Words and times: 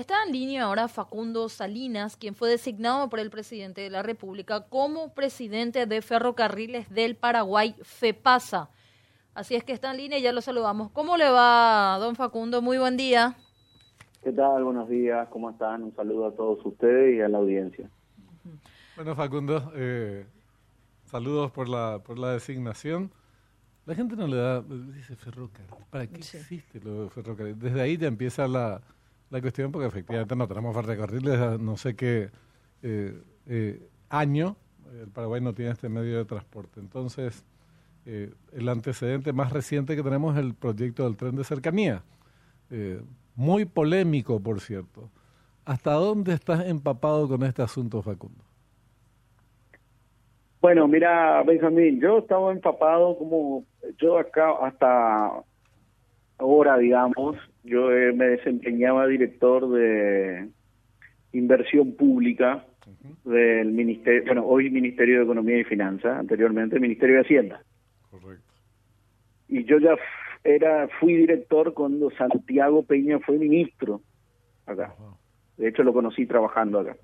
Está 0.00 0.14
en 0.26 0.32
línea 0.32 0.64
ahora 0.64 0.88
Facundo 0.88 1.50
Salinas, 1.50 2.16
quien 2.16 2.34
fue 2.34 2.48
designado 2.48 3.10
por 3.10 3.20
el 3.20 3.28
presidente 3.28 3.82
de 3.82 3.90
la 3.90 4.02
República 4.02 4.66
como 4.66 5.12
presidente 5.12 5.84
de 5.84 6.00
Ferrocarriles 6.00 6.88
del 6.88 7.16
Paraguay, 7.16 7.74
FEPASA. 7.82 8.70
Así 9.34 9.56
es 9.56 9.62
que 9.62 9.74
está 9.74 9.90
en 9.90 9.98
línea 9.98 10.18
y 10.18 10.22
ya 10.22 10.32
lo 10.32 10.40
saludamos. 10.40 10.90
¿Cómo 10.92 11.18
le 11.18 11.28
va, 11.28 11.98
don 12.00 12.16
Facundo? 12.16 12.62
Muy 12.62 12.78
buen 12.78 12.96
día. 12.96 13.34
¿Qué 14.24 14.32
tal? 14.32 14.64
Buenos 14.64 14.88
días, 14.88 15.28
¿cómo 15.28 15.50
están? 15.50 15.82
Un 15.82 15.94
saludo 15.94 16.28
a 16.28 16.32
todos 16.34 16.64
ustedes 16.64 17.18
y 17.18 17.20
a 17.20 17.28
la 17.28 17.36
audiencia. 17.36 17.90
Bueno, 18.96 19.14
Facundo, 19.14 19.70
eh, 19.74 20.24
saludos 21.04 21.50
por 21.50 21.68
la, 21.68 22.00
por 22.02 22.18
la 22.18 22.32
designación. 22.32 23.12
La 23.84 23.94
gente 23.94 24.16
no 24.16 24.26
le 24.26 24.36
da, 24.38 24.62
dice 24.62 25.14
ferrocarril, 25.14 25.84
¿para 25.90 26.06
qué 26.06 26.20
existe 26.20 26.80
lo 26.80 27.04
de 27.04 27.10
ferrocarril? 27.10 27.58
Desde 27.58 27.82
ahí 27.82 27.98
ya 27.98 28.08
empieza 28.08 28.48
la, 28.48 28.80
la 29.30 29.40
cuestión, 29.40 29.72
porque 29.72 29.86
efectivamente 29.86 30.36
no 30.36 30.46
tenemos 30.48 30.74
ferrocarriles, 30.74 31.60
no 31.60 31.76
sé 31.76 31.94
qué 31.96 32.30
eh, 32.82 33.22
eh, 33.46 33.88
año 34.08 34.56
el 35.00 35.08
Paraguay 35.08 35.40
no 35.40 35.54
tiene 35.54 35.70
este 35.70 35.88
medio 35.88 36.18
de 36.18 36.24
transporte. 36.24 36.80
Entonces, 36.80 37.44
el 38.04 38.68
antecedente 38.68 39.32
más 39.32 39.52
reciente 39.52 39.94
que 39.94 40.02
tenemos 40.02 40.36
es 40.36 40.42
el 40.42 40.54
proyecto 40.54 41.04
del 41.04 41.16
tren 41.16 41.36
de 41.36 41.44
cercanía 41.44 42.02
muy 43.40 43.64
polémico, 43.64 44.38
por 44.38 44.60
cierto. 44.60 45.10
¿Hasta 45.64 45.92
dónde 45.92 46.34
estás 46.34 46.66
empapado 46.66 47.26
con 47.26 47.42
este 47.42 47.62
asunto, 47.62 48.02
Facundo? 48.02 48.44
Bueno, 50.60 50.86
mira, 50.86 51.42
Benjamín, 51.42 52.00
yo 52.00 52.18
estaba 52.18 52.52
empapado 52.52 53.16
como 53.16 53.64
yo 53.96 54.18
acá 54.18 54.52
hasta 54.60 55.42
ahora, 56.40 56.78
digamos, 56.78 57.36
yo 57.62 57.92
eh, 57.92 58.12
me 58.12 58.26
desempeñaba 58.28 59.06
director 59.06 59.70
de 59.70 60.48
inversión 61.32 61.92
pública 61.92 62.64
del 63.24 63.72
ministerio, 63.72 64.24
bueno, 64.24 64.46
hoy 64.46 64.70
Ministerio 64.70 65.18
de 65.18 65.24
Economía 65.24 65.58
y 65.58 65.64
Finanzas, 65.64 66.18
anteriormente 66.18 66.80
Ministerio 66.80 67.16
de 67.16 67.20
Hacienda. 67.20 67.62
Correcto. 68.10 68.44
Y 69.48 69.64
yo 69.64 69.78
ya 69.78 69.96
era 70.42 70.88
fui 70.98 71.14
director 71.14 71.74
cuando 71.74 72.10
Santiago 72.12 72.82
Peña 72.84 73.18
fue 73.20 73.38
ministro 73.38 74.00
acá. 74.66 74.94
De 75.58 75.68
hecho 75.68 75.82
lo 75.82 75.92
conocí 75.92 76.26
trabajando 76.26 76.80
acá. 76.80 76.96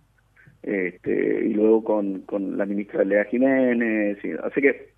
Este, 0.62 1.47
y 1.47 1.53
luego 1.53 1.84
con, 1.84 2.22
con 2.22 2.56
la 2.56 2.64
ministra 2.64 3.05
Lea 3.05 3.25
Jiménez. 3.27 4.19
así 4.42 4.60
que 4.60 4.95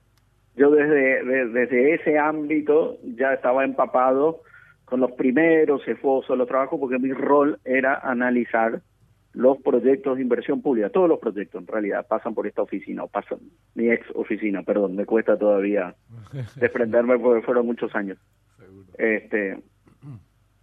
yo 0.59 0.71
desde, 0.71 1.25
desde 1.25 1.95
ese 1.95 2.19
ámbito 2.19 2.99
ya 3.17 3.33
estaba 3.33 3.65
empapado 3.65 4.43
con 4.85 5.01
los 5.01 5.13
primeros 5.13 5.87
esfuerzos, 5.87 6.37
los 6.37 6.49
trabajos, 6.49 6.81
porque 6.81 6.99
mi 6.99 7.13
rol 7.13 7.59
era 7.65 7.95
analizar 7.95 8.81
los 9.35 9.59
proyectos 9.59 10.17
de 10.17 10.23
inversión 10.23 10.63
pública, 10.63 10.91
todos 10.91 11.09
los 11.09 11.21
proyectos 11.21 11.61
en 11.61 11.69
realidad 11.69 12.07
pasan 12.09 12.35
por 12.35 12.47
esta 12.47 12.63
oficina, 12.63 13.05
o 13.05 13.09
pasan, 13.09 13.39
mi 13.75 13.91
ex 13.91 14.05
oficina, 14.15 14.63
perdón, 14.63 14.97
me 14.97 15.05
cuesta 15.05 15.37
todavía 15.37 15.95
desprenderme 16.57 17.19
porque 17.19 17.45
fueron 17.45 17.67
muchos 17.67 17.95
años. 17.95 18.19
Este, 18.97 19.59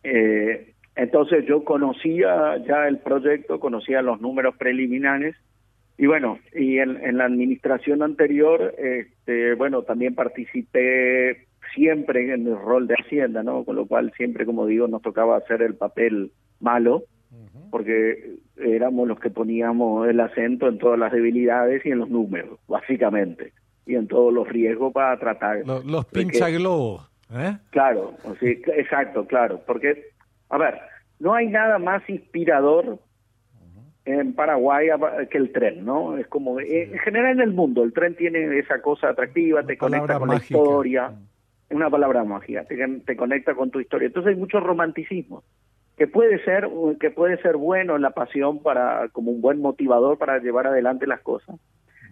eh, 0.04 0.74
entonces 0.96 1.46
yo 1.46 1.64
conocía 1.64 2.58
ya 2.66 2.88
el 2.88 3.00
proyecto, 3.00 3.60
conocía 3.60 4.02
los 4.02 4.20
números 4.20 4.56
preliminares 4.58 5.36
y 5.98 6.08
bueno, 6.08 6.40
y 6.54 6.80
en, 6.80 6.98
en 7.04 7.18
la 7.18 7.26
administración 7.26 8.04
anterior, 8.04 8.74
este, 8.78 9.54
bueno, 9.56 9.84
también 9.84 10.16
participé 10.16 11.48
siempre 11.74 12.34
en 12.34 12.48
el 12.48 12.58
rol 12.58 12.88
de 12.88 12.96
Hacienda, 12.96 13.44
¿no? 13.44 13.64
Con 13.64 13.76
lo 13.76 13.86
cual 13.86 14.12
siempre, 14.16 14.46
como 14.46 14.66
digo, 14.66 14.88
nos 14.88 15.02
tocaba 15.02 15.38
hacer 15.38 15.62
el 15.62 15.76
papel 15.76 16.32
malo 16.60 17.06
porque 17.72 18.38
éramos 18.56 19.06
los 19.06 19.20
que 19.20 19.30
poníamos 19.30 20.08
el 20.08 20.20
acento 20.22 20.70
en 20.70 20.78
todas 20.78 20.98
las 20.98 21.12
debilidades 21.12 21.86
y 21.86 21.92
en 21.92 22.00
los 22.00 22.10
números, 22.10 22.58
básicamente, 22.68 23.52
y 23.86 23.96
en 23.96 24.08
todos 24.08 24.34
los 24.34 24.48
riesgos 24.48 24.94
para 24.94 25.20
tratar. 25.20 25.58
Los, 25.66 25.84
los 25.86 26.06
pinchaglobos, 26.06 27.10
¿eh? 27.34 27.58
Claro, 27.72 28.14
sí, 28.40 28.62
exacto, 28.68 29.26
claro, 29.26 29.62
porque, 29.68 30.06
a 30.50 30.58
ver, 30.58 30.80
no 31.20 31.34
hay 31.34 31.48
nada 31.48 31.78
más 31.78 32.08
inspirador 32.10 33.00
en 34.06 34.34
Paraguay 34.34 34.88
que 35.30 35.38
el 35.38 35.52
tren, 35.52 35.84
¿no? 35.84 36.18
Es 36.18 36.28
como, 36.28 36.60
en 36.60 36.98
general 37.00 37.34
en 37.34 37.42
el 37.42 37.54
mundo, 37.54 37.84
el 37.84 37.92
tren 37.92 38.16
tiene 38.16 38.60
esa 38.60 38.82
cosa 38.82 39.10
atractiva, 39.10 39.64
te 39.64 39.78
conecta 39.78 40.20
con 40.20 40.30
la 40.30 40.36
historia, 40.36 41.12
una 41.72 41.90
palabra 41.90 42.24
mágica, 42.24 42.64
te, 42.66 42.78
te 43.06 43.16
conecta 43.16 43.56
con 43.56 43.72
tu 43.72 43.80
historia. 43.80 44.08
Entonces 44.08 44.34
hay 44.34 44.40
mucho 44.40 44.60
romanticismo 44.60 45.44
que 45.98 46.08
puede 46.08 46.44
ser 46.44 46.70
que 47.00 47.10
puede 47.10 47.42
ser 47.42 47.58
bueno 47.58 47.96
en 47.96 48.02
la 48.02 48.12
pasión 48.12 48.60
para 48.60 49.10
como 49.10 49.32
un 49.32 49.42
buen 49.42 49.60
motivador 49.60 50.18
para 50.18 50.40
llevar 50.40 50.68
adelante 50.68 51.08
las 51.08 51.22
cosas 51.22 51.56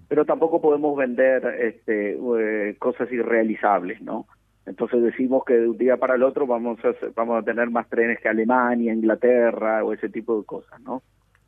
pero 0.08 0.26
tampoco 0.26 0.62
podemos 0.62 0.96
vender 0.98 1.46
este 1.60 2.18
eh, 2.18 2.76
cosas 2.80 3.12
irrealizables 3.12 4.02
no 4.02 4.26
entonces 4.66 5.04
decimos 5.04 5.44
que 5.46 5.56
de 5.56 5.68
un 5.68 5.78
día 5.78 5.98
para 5.98 6.16
el 6.16 6.24
otro 6.24 6.48
vamos 6.48 6.80
a 6.86 6.94
vamos 7.14 7.42
a 7.42 7.44
tener 7.44 7.70
más 7.70 7.90
trenes 7.90 8.20
que 8.22 8.30
Alemania 8.30 8.94
Inglaterra 8.94 9.84
o 9.84 9.92
ese 9.92 10.10
tipo 10.10 10.40
de 10.40 10.46
cosas 10.46 10.80
no 10.82 11.02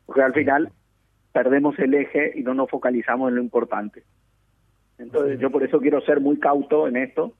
porque 0.06 0.22
al 0.22 0.32
final 0.32 0.70
perdemos 1.32 1.78
el 1.78 1.94
eje 1.94 2.32
y 2.34 2.42
no 2.42 2.54
nos 2.54 2.70
focalizamos 2.70 3.28
en 3.28 3.36
lo 3.36 3.42
importante. 3.42 4.04
Entonces 4.98 5.38
yo 5.38 5.50
por 5.50 5.62
eso 5.62 5.80
quiero 5.80 6.00
ser 6.00 6.20
muy 6.20 6.38
cauto 6.38 6.88
en 6.88 6.96
esto. 6.96 7.34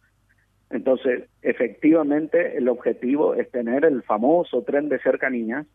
Entonces, 0.68 1.28
efectivamente, 1.42 2.58
el 2.58 2.68
objetivo 2.68 3.34
es 3.34 3.50
tener 3.50 3.84
el 3.84 4.02
famoso 4.02 4.62
tren 4.62 4.88
de 4.88 4.98
cercanías 4.98 5.66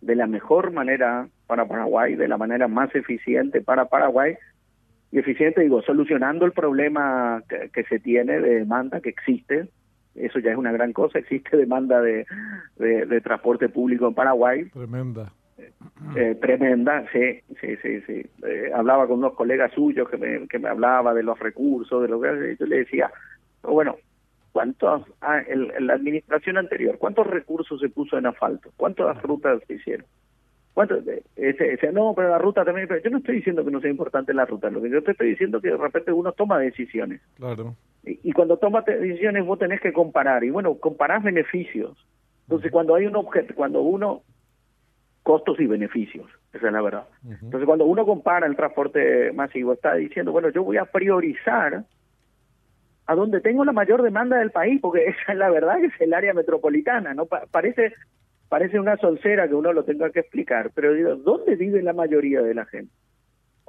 de 0.00 0.16
la 0.16 0.26
mejor 0.26 0.72
manera 0.72 1.28
para 1.46 1.66
Paraguay, 1.66 2.16
de 2.16 2.28
la 2.28 2.36
manera 2.36 2.68
más 2.68 2.94
eficiente 2.94 3.60
para 3.60 3.86
Paraguay, 3.86 4.34
y 5.12 5.18
eficiente, 5.18 5.60
digo, 5.60 5.82
solucionando 5.82 6.46
el 6.46 6.52
problema 6.52 7.42
que, 7.48 7.84
se 7.84 7.98
tiene 7.98 8.40
de 8.40 8.60
demanda 8.60 9.00
que 9.00 9.08
existe, 9.08 9.68
eso 10.14 10.38
ya 10.38 10.52
es 10.52 10.56
una 10.56 10.72
gran 10.72 10.92
cosa, 10.92 11.18
existe 11.18 11.56
demanda 11.56 12.00
de, 12.00 12.26
de, 12.76 13.20
transporte 13.20 13.68
público 13.68 14.06
en 14.06 14.14
Paraguay. 14.14 14.70
Tremenda. 14.70 15.32
Eh, 16.16 16.34
tremenda, 16.40 17.04
sí, 17.12 17.40
sí, 17.60 17.76
sí, 17.82 18.00
sí. 18.02 18.26
Eh, 18.46 18.70
hablaba 18.74 19.06
con 19.06 19.18
unos 19.18 19.34
colegas 19.34 19.72
suyos 19.72 20.08
que 20.08 20.16
me, 20.16 20.48
que 20.48 20.58
me 20.58 20.68
hablaba 20.68 21.14
de 21.14 21.22
los 21.22 21.38
recursos, 21.38 22.02
de 22.02 22.08
lo 22.08 22.20
que 22.20 22.56
yo 22.58 22.66
le 22.66 22.78
decía, 22.78 23.10
bueno, 23.62 23.96
¿Cuántos, 24.52 25.02
ah, 25.20 25.40
en 25.46 25.86
la 25.86 25.94
administración 25.94 26.58
anterior, 26.58 26.98
cuántos 26.98 27.26
recursos 27.26 27.80
se 27.80 27.88
puso 27.88 28.18
en 28.18 28.26
asfalto? 28.26 28.72
¿Cuántas 28.76 29.22
rutas 29.22 29.62
se 29.66 29.74
hicieron? 29.74 30.06
¿Cuántos, 30.74 31.04
ese, 31.36 31.92
no, 31.92 32.14
pero 32.16 32.30
la 32.30 32.38
ruta 32.38 32.64
también, 32.64 32.88
pero 32.88 33.00
yo 33.02 33.10
no 33.10 33.18
estoy 33.18 33.36
diciendo 33.36 33.64
que 33.64 33.70
no 33.70 33.80
sea 33.80 33.90
importante 33.90 34.34
la 34.34 34.46
ruta, 34.46 34.70
lo 34.70 34.82
que 34.82 34.90
yo 34.90 35.02
te 35.02 35.12
estoy 35.12 35.30
diciendo 35.30 35.58
es 35.58 35.62
que 35.62 35.70
de 35.70 35.76
repente 35.76 36.12
uno 36.12 36.32
toma 36.32 36.58
decisiones. 36.58 37.20
Claro. 37.36 37.76
Y, 38.02 38.32
cuando 38.32 38.56
tomas 38.56 38.84
decisiones 38.86 39.44
vos 39.44 39.58
tenés 39.58 39.80
que 39.80 39.92
comparar, 39.92 40.42
y 40.42 40.50
bueno, 40.50 40.74
comparás 40.76 41.22
beneficios. 41.22 41.96
Entonces, 42.42 42.72
cuando 42.72 42.94
hay 42.94 43.06
un 43.06 43.14
objeto, 43.14 43.54
cuando 43.54 43.82
uno, 43.82 44.22
costos 45.30 45.60
y 45.60 45.66
beneficios, 45.68 46.28
esa 46.52 46.66
es 46.66 46.72
la 46.72 46.82
verdad. 46.82 47.04
Entonces, 47.24 47.64
cuando 47.64 47.84
uno 47.84 48.04
compara 48.04 48.48
el 48.48 48.56
transporte 48.56 49.30
masivo, 49.30 49.74
está 49.74 49.94
diciendo, 49.94 50.32
bueno, 50.32 50.48
yo 50.48 50.64
voy 50.64 50.76
a 50.76 50.86
priorizar 50.86 51.84
a 53.06 53.14
donde 53.14 53.40
tengo 53.40 53.64
la 53.64 53.70
mayor 53.70 54.02
demanda 54.02 54.38
del 54.38 54.50
país, 54.50 54.80
porque 54.80 55.04
esa 55.06 55.30
es 55.30 55.38
la 55.38 55.48
verdad 55.48 55.76
que 55.78 55.86
es 55.86 56.00
el 56.00 56.14
área 56.14 56.34
metropolitana, 56.34 57.14
¿no? 57.14 57.26
parece 57.26 57.92
parece 58.48 58.80
una 58.80 58.96
solcera 58.96 59.46
que 59.46 59.54
uno 59.54 59.72
lo 59.72 59.84
tenga 59.84 60.10
que 60.10 60.18
explicar, 60.18 60.72
pero 60.74 60.94
digo, 60.94 61.14
¿dónde 61.14 61.54
vive 61.54 61.80
la 61.80 61.92
mayoría 61.92 62.42
de 62.42 62.54
la 62.54 62.66
gente? 62.66 62.92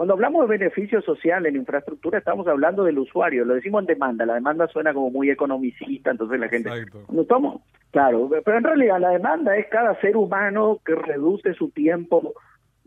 Cuando 0.01 0.16
hablamos 0.16 0.50
de 0.50 0.57
beneficio 0.57 1.00
social 1.03 1.45
en 1.45 1.57
infraestructura, 1.57 2.17
estamos 2.17 2.47
hablando 2.47 2.84
del 2.84 2.97
usuario, 2.97 3.45
lo 3.45 3.53
decimos 3.53 3.81
en 3.81 3.85
demanda, 3.85 4.25
la 4.25 4.34
demanda 4.34 4.67
suena 4.67 4.95
como 4.95 5.12
muy 5.12 5.29
economicista, 5.29 6.09
entonces 6.09 6.39
la 6.39 6.50
gente... 6.50 6.72
No 7.12 7.23
tomo, 7.25 7.62
claro, 7.91 8.28
pero 8.44 8.57
en 8.57 8.63
realidad 8.63 9.00
la 9.00 9.09
demanda 9.09 9.56
es 9.56 9.67
cada 9.67 9.94
ser 10.01 10.17
humano 10.17 10.79
que 10.84 10.95
reduce 10.95 11.53
su 11.53 11.69
tiempo 11.69 12.33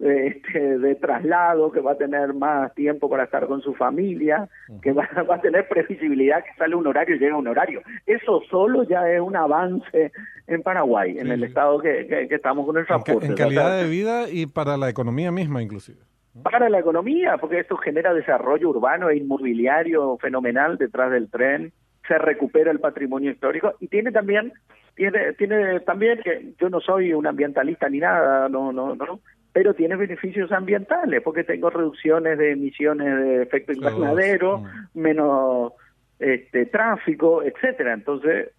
este, 0.00 0.78
de 0.80 0.96
traslado, 0.96 1.70
que 1.70 1.78
va 1.78 1.92
a 1.92 1.96
tener 1.96 2.34
más 2.34 2.74
tiempo 2.74 3.08
para 3.08 3.22
estar 3.22 3.46
con 3.46 3.62
su 3.62 3.74
familia, 3.74 4.48
que 4.82 4.90
va, 4.90 5.08
a 5.14 5.40
tener 5.40 5.68
previsibilidad 5.68 6.42
que 6.42 6.52
sale 6.58 6.74
un 6.74 6.88
horario 6.88 7.14
y 7.14 7.20
llega 7.20 7.36
un 7.36 7.46
horario. 7.46 7.80
Eso 8.06 8.42
solo 8.50 8.82
ya 8.88 9.08
es 9.08 9.20
un 9.20 9.36
avance 9.36 10.10
en 10.48 10.62
Paraguay, 10.64 11.16
en 11.16 11.30
el 11.30 11.44
estado 11.44 11.78
que, 11.78 12.26
estamos 12.28 12.66
con 12.66 12.76
el 12.76 12.86
transporte. 12.86 13.26
En, 13.26 13.36
calidad 13.36 13.80
de 13.80 13.88
vida 13.88 14.28
y 14.28 14.46
para 14.46 14.76
la 14.76 14.90
economía 14.90 15.30
misma 15.30 15.62
inclusive. 15.62 16.00
Para 16.42 16.68
la 16.68 16.80
economía, 16.80 17.38
porque 17.38 17.60
esto 17.60 17.76
genera 17.76 18.12
desarrollo 18.12 18.70
urbano 18.70 19.08
e 19.08 19.16
inmobiliario 19.16 20.18
fenomenal 20.18 20.76
detrás 20.76 21.10
del 21.12 21.30
tren, 21.30 21.72
se 22.06 22.18
recupera 22.18 22.70
el 22.70 22.80
patrimonio 22.80 23.30
histórico 23.30 23.74
y 23.80 23.88
tiene 23.88 24.12
también 24.12 24.52
tiene 24.94 25.32
tiene 25.34 25.80
también 25.80 26.20
que 26.22 26.52
yo 26.60 26.68
no 26.68 26.80
soy 26.80 27.12
un 27.12 27.26
ambientalista 27.26 27.88
ni 27.88 27.98
nada, 27.98 28.48
no 28.48 28.72
no 28.72 28.94
no, 28.94 29.20
pero 29.52 29.74
tiene 29.74 29.96
beneficios 29.96 30.50
ambientales 30.52 31.22
porque 31.22 31.44
tengo 31.44 31.70
reducciones 31.70 32.36
de 32.36 32.52
emisiones 32.52 33.16
de 33.16 33.42
efecto 33.42 33.72
invernadero, 33.72 34.64
menos 34.92 35.72
este, 36.18 36.66
tráfico, 36.66 37.42
etcétera. 37.42 37.92
Entonces, 37.92 38.50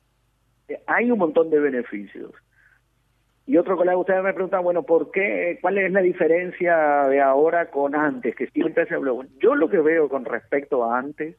eh, 0.68 0.80
hay 0.88 1.12
un 1.12 1.20
montón 1.20 1.50
de 1.50 1.60
beneficios. 1.60 2.32
Y 3.48 3.58
otro 3.58 3.78
colega, 3.78 3.98
ustedes 3.98 4.24
me 4.24 4.34
preguntan, 4.34 4.64
bueno, 4.64 4.84
¿por 4.84 5.12
qué? 5.12 5.60
¿Cuál 5.62 5.78
es 5.78 5.92
la 5.92 6.02
diferencia 6.02 7.08
de 7.08 7.22
ahora 7.22 7.70
con 7.70 7.96
antes? 7.96 8.36
Que 8.36 8.48
siempre 8.48 8.88
se 8.88 8.96
habló. 8.96 9.24
Yo 9.40 9.54
lo 9.54 9.70
que 9.70 9.78
veo 9.78 10.10
con 10.10 10.26
respecto 10.26 10.84
a 10.84 10.98
antes, 10.98 11.38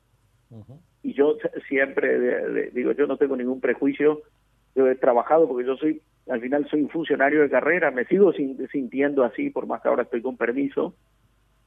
y 1.02 1.14
yo 1.14 1.36
siempre 1.68 2.70
digo, 2.70 2.92
yo 2.92 3.06
no 3.08 3.16
tengo 3.16 3.36
ningún 3.36 3.60
prejuicio, 3.60 4.22
yo 4.76 4.88
he 4.88 4.94
trabajado 4.94 5.48
porque 5.48 5.66
yo 5.66 5.76
soy, 5.76 6.00
al 6.28 6.40
final 6.40 6.68
soy 6.68 6.82
un 6.82 6.90
funcionario 6.90 7.42
de 7.42 7.50
carrera, 7.50 7.90
me 7.90 8.04
sigo 8.04 8.32
sintiendo 8.32 9.24
así, 9.24 9.50
por 9.50 9.66
más 9.66 9.82
que 9.82 9.88
ahora 9.88 10.04
estoy 10.04 10.22
con 10.22 10.36
permiso. 10.36 10.94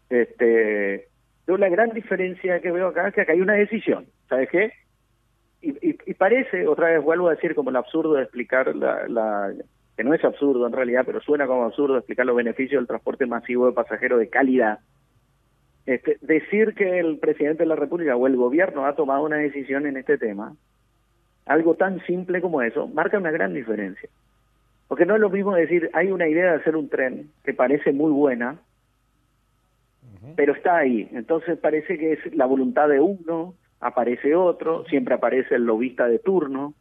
Este, 0.10 1.10
yo 1.48 1.58
la 1.58 1.68
gran 1.68 1.90
diferencia 1.90 2.62
que 2.62 2.72
veo 2.72 2.88
acá 2.88 3.10
es 3.10 3.14
que 3.14 3.22
acá 3.22 3.34
hay 3.34 3.42
una 3.42 3.54
decisión, 3.54 4.06
¿sabes 4.30 4.50
qué? 4.50 4.72
Y, 5.62 5.76
y, 6.10 6.14
parece, 6.14 6.66
otra 6.66 6.88
vez 6.88 7.04
vuelvo 7.04 7.28
a 7.28 7.36
decir, 7.36 7.54
como 7.54 7.70
el 7.70 7.76
absurdo 7.76 8.14
de 8.14 8.24
explicar 8.24 8.74
la 8.74 9.52
que 10.00 10.06
no 10.06 10.14
es 10.14 10.24
absurdo 10.24 10.66
en 10.66 10.72
realidad, 10.72 11.04
pero 11.06 11.20
suena 11.20 11.46
como 11.46 11.66
absurdo 11.66 11.98
explicar 11.98 12.26
los 12.26 12.38
beneficios 12.38 12.80
del 12.80 12.88
transporte 12.88 13.26
masivo 13.26 13.66
de 13.66 13.74
pasajeros 13.74 14.18
de 14.18 14.30
calidad. 14.30 14.80
Este, 15.86 16.18
decir 16.22 16.74
que 16.74 17.00
el 17.00 17.18
presidente 17.18 17.64
de 17.64 17.68
la 17.68 17.76
República 17.76 18.16
o 18.16 18.26
el 18.26 18.38
gobierno 18.38 18.86
ha 18.86 18.96
tomado 18.96 19.26
una 19.26 19.36
decisión 19.36 19.86
en 19.88 19.98
este 19.98 20.18
tema, 20.18 20.56
algo 21.46 21.76
tan 21.76 22.00
simple 22.06 22.40
como 22.40 22.62
eso, 22.62 22.88
marca 22.88 23.18
una 23.18 23.32
gran 23.32 23.54
diferencia. 23.54 24.08
Porque 24.88 25.06
no 25.06 25.16
es 25.16 25.20
lo 25.20 25.30
mismo 25.30 25.54
decir, 25.54 25.90
hay 25.92 26.12
una 26.12 26.30
idea 26.30 26.54
de 26.54 26.60
hacer 26.60 26.78
un 26.78 26.88
tren 26.88 27.32
que 27.44 27.54
parece 27.54 27.92
muy 27.92 28.14
buena, 28.14 28.58
pero 30.38 30.54
está 30.54 30.78
ahí. 30.78 31.10
Entonces 31.12 31.58
parece 31.58 31.98
que 31.98 32.14
es 32.14 32.36
la 32.36 32.46
voluntad 32.46 32.88
de 32.88 33.02
uno, 33.02 33.54
aparece 33.82 34.34
otro, 34.34 34.86
siempre 34.86 35.16
aparece 35.16 35.56
el 35.56 35.66
lobista 35.66 36.08
de 36.08 36.20
turno. 36.20 36.74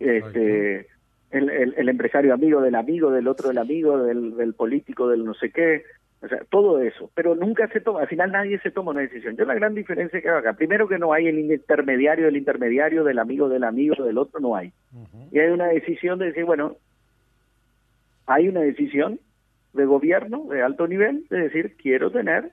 Este, 0.00 0.88
el, 1.30 1.88
empresario 1.88 2.34
amigo 2.34 2.60
del 2.60 2.74
amigo, 2.74 3.10
del 3.10 3.28
otro 3.28 3.48
del 3.48 3.58
amigo, 3.58 3.98
del, 4.04 4.54
político, 4.54 5.08
del 5.08 5.24
no 5.24 5.34
sé 5.34 5.50
qué, 5.50 5.82
o 6.22 6.28
sea, 6.28 6.38
todo 6.48 6.80
eso, 6.80 7.10
pero 7.14 7.34
nunca 7.34 7.68
se 7.68 7.80
toma, 7.80 8.00
al 8.00 8.08
final 8.08 8.32
nadie 8.32 8.58
se 8.60 8.70
toma 8.70 8.92
una 8.92 9.02
decisión. 9.02 9.36
Yo 9.36 9.44
la 9.44 9.54
gran 9.54 9.74
diferencia 9.74 10.20
que 10.20 10.28
hago 10.28 10.38
acá, 10.38 10.54
primero 10.54 10.88
que 10.88 10.98
no 10.98 11.12
hay 11.12 11.26
el 11.26 11.38
intermediario 11.38 12.26
del 12.26 12.36
intermediario, 12.36 13.04
del 13.04 13.18
amigo 13.18 13.48
del 13.48 13.64
amigo, 13.64 14.02
del 14.04 14.18
otro, 14.18 14.40
no 14.40 14.56
hay. 14.56 14.72
Y 15.30 15.38
hay 15.38 15.50
una 15.50 15.66
decisión 15.66 16.18
de 16.18 16.26
decir, 16.26 16.44
bueno, 16.44 16.76
hay 18.26 18.48
una 18.48 18.60
decisión 18.60 19.20
de 19.74 19.84
gobierno 19.84 20.46
de 20.48 20.62
alto 20.62 20.88
nivel 20.88 21.26
de 21.28 21.38
decir, 21.38 21.76
quiero 21.76 22.10
tener 22.10 22.52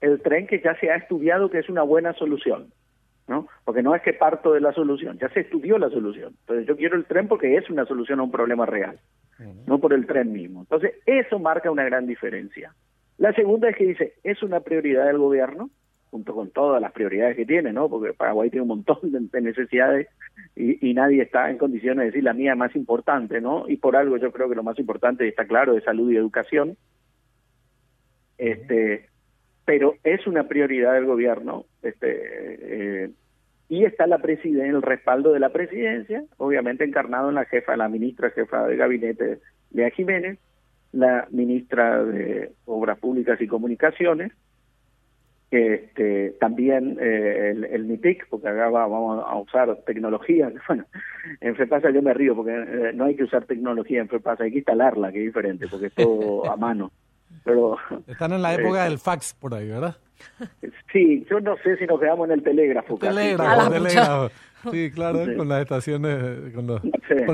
el 0.00 0.20
tren 0.20 0.46
que 0.46 0.60
ya 0.60 0.74
se 0.80 0.90
ha 0.90 0.96
estudiado 0.96 1.50
que 1.50 1.58
es 1.58 1.68
una 1.68 1.82
buena 1.82 2.12
solución. 2.14 2.72
¿No? 3.28 3.46
Porque 3.64 3.82
no 3.82 3.94
es 3.94 4.02
que 4.02 4.14
parto 4.14 4.52
de 4.52 4.60
la 4.60 4.72
solución, 4.72 5.18
ya 5.18 5.28
se 5.28 5.40
estudió 5.40 5.78
la 5.78 5.90
solución. 5.90 6.34
Entonces 6.40 6.66
yo 6.66 6.76
quiero 6.76 6.96
el 6.96 7.04
tren 7.04 7.28
porque 7.28 7.56
es 7.56 7.68
una 7.70 7.84
solución 7.84 8.20
a 8.20 8.24
un 8.24 8.30
problema 8.30 8.66
real, 8.66 8.98
no 9.66 9.78
por 9.78 9.92
el 9.92 10.06
tren 10.06 10.32
mismo. 10.32 10.60
Entonces 10.60 10.94
eso 11.06 11.38
marca 11.38 11.70
una 11.70 11.84
gran 11.84 12.06
diferencia. 12.06 12.74
La 13.18 13.32
segunda 13.32 13.68
es 13.68 13.76
que 13.76 13.86
dice, 13.86 14.14
es 14.24 14.42
una 14.42 14.60
prioridad 14.60 15.06
del 15.06 15.18
gobierno, 15.18 15.70
junto 16.10 16.34
con 16.34 16.50
todas 16.50 16.80
las 16.80 16.92
prioridades 16.92 17.36
que 17.36 17.44
tiene, 17.44 17.72
¿no? 17.72 17.90
Porque 17.90 18.14
Paraguay 18.14 18.48
tiene 18.48 18.62
un 18.62 18.68
montón 18.68 18.98
de, 19.02 19.40
necesidades 19.42 20.08
y, 20.56 20.88
y, 20.88 20.94
nadie 20.94 21.22
está 21.22 21.50
en 21.50 21.58
condiciones 21.58 21.98
de 21.98 22.06
decir 22.06 22.24
la 22.24 22.32
mía 22.32 22.54
más 22.54 22.74
importante, 22.74 23.42
¿no? 23.42 23.68
Y 23.68 23.76
por 23.76 23.94
algo 23.94 24.16
yo 24.16 24.32
creo 24.32 24.48
que 24.48 24.54
lo 24.54 24.62
más 24.62 24.78
importante 24.78 25.28
está 25.28 25.44
claro 25.46 25.76
es 25.76 25.84
salud 25.84 26.10
y 26.10 26.16
educación. 26.16 26.78
Este, 28.38 29.08
pero 29.66 29.96
es 30.02 30.26
una 30.26 30.48
prioridad 30.48 30.94
del 30.94 31.04
gobierno 31.04 31.66
este 31.82 33.04
eh, 33.04 33.10
y 33.68 33.84
está 33.84 34.06
la 34.06 34.16
el 34.16 34.82
respaldo 34.82 35.32
de 35.32 35.40
la 35.40 35.50
presidencia, 35.50 36.24
obviamente 36.38 36.84
encarnado 36.84 37.28
en 37.28 37.34
la 37.34 37.44
jefa, 37.44 37.76
la 37.76 37.88
ministra 37.88 38.30
jefa 38.30 38.66
de 38.66 38.76
gabinete 38.76 39.40
Lea 39.72 39.90
Jiménez, 39.90 40.38
la 40.92 41.28
ministra 41.30 42.02
de 42.02 42.52
Obras 42.64 42.98
Públicas 42.98 43.38
y 43.40 43.46
Comunicaciones, 43.46 44.32
este, 45.50 46.36
también 46.40 46.98
eh, 47.00 47.50
el, 47.50 47.64
el, 47.64 48.18
porque 48.28 48.48
acá 48.48 48.68
vamos 48.68 49.24
a 49.26 49.36
usar 49.36 49.76
tecnología. 49.86 50.52
Bueno, 50.68 50.84
en 51.40 51.56
FEPASA 51.56 51.90
yo 51.90 52.02
me 52.02 52.14
río 52.14 52.34
porque 52.36 52.52
eh, 52.52 52.92
no 52.94 53.04
hay 53.04 53.16
que 53.16 53.24
usar 53.24 53.44
tecnología 53.44 54.00
en 54.00 54.08
FEPASA, 54.08 54.44
hay 54.44 54.52
que 54.52 54.58
instalarla, 54.58 55.12
que 55.12 55.18
es 55.18 55.26
diferente, 55.26 55.66
porque 55.68 55.86
es 55.86 55.94
todo 55.94 56.50
a 56.50 56.56
mano. 56.56 56.90
Pero, 57.44 57.76
Están 58.06 58.32
en 58.32 58.42
la 58.42 58.54
época 58.54 58.84
del 58.84 58.98
fax 58.98 59.34
por 59.34 59.54
ahí, 59.54 59.68
¿verdad? 59.68 59.96
Sí, 60.92 61.26
yo 61.30 61.40
no 61.40 61.56
sé 61.58 61.76
si 61.76 61.86
nos 61.86 62.00
quedamos 62.00 62.28
en 62.28 62.34
el 62.34 62.42
telégrafo. 62.42 62.98
Telégrafo, 62.98 64.30
Sí, 64.72 64.90
claro, 64.90 65.20
con 65.36 65.48
las 65.48 65.62
estaciones, 65.62 66.52
con, 66.52 66.66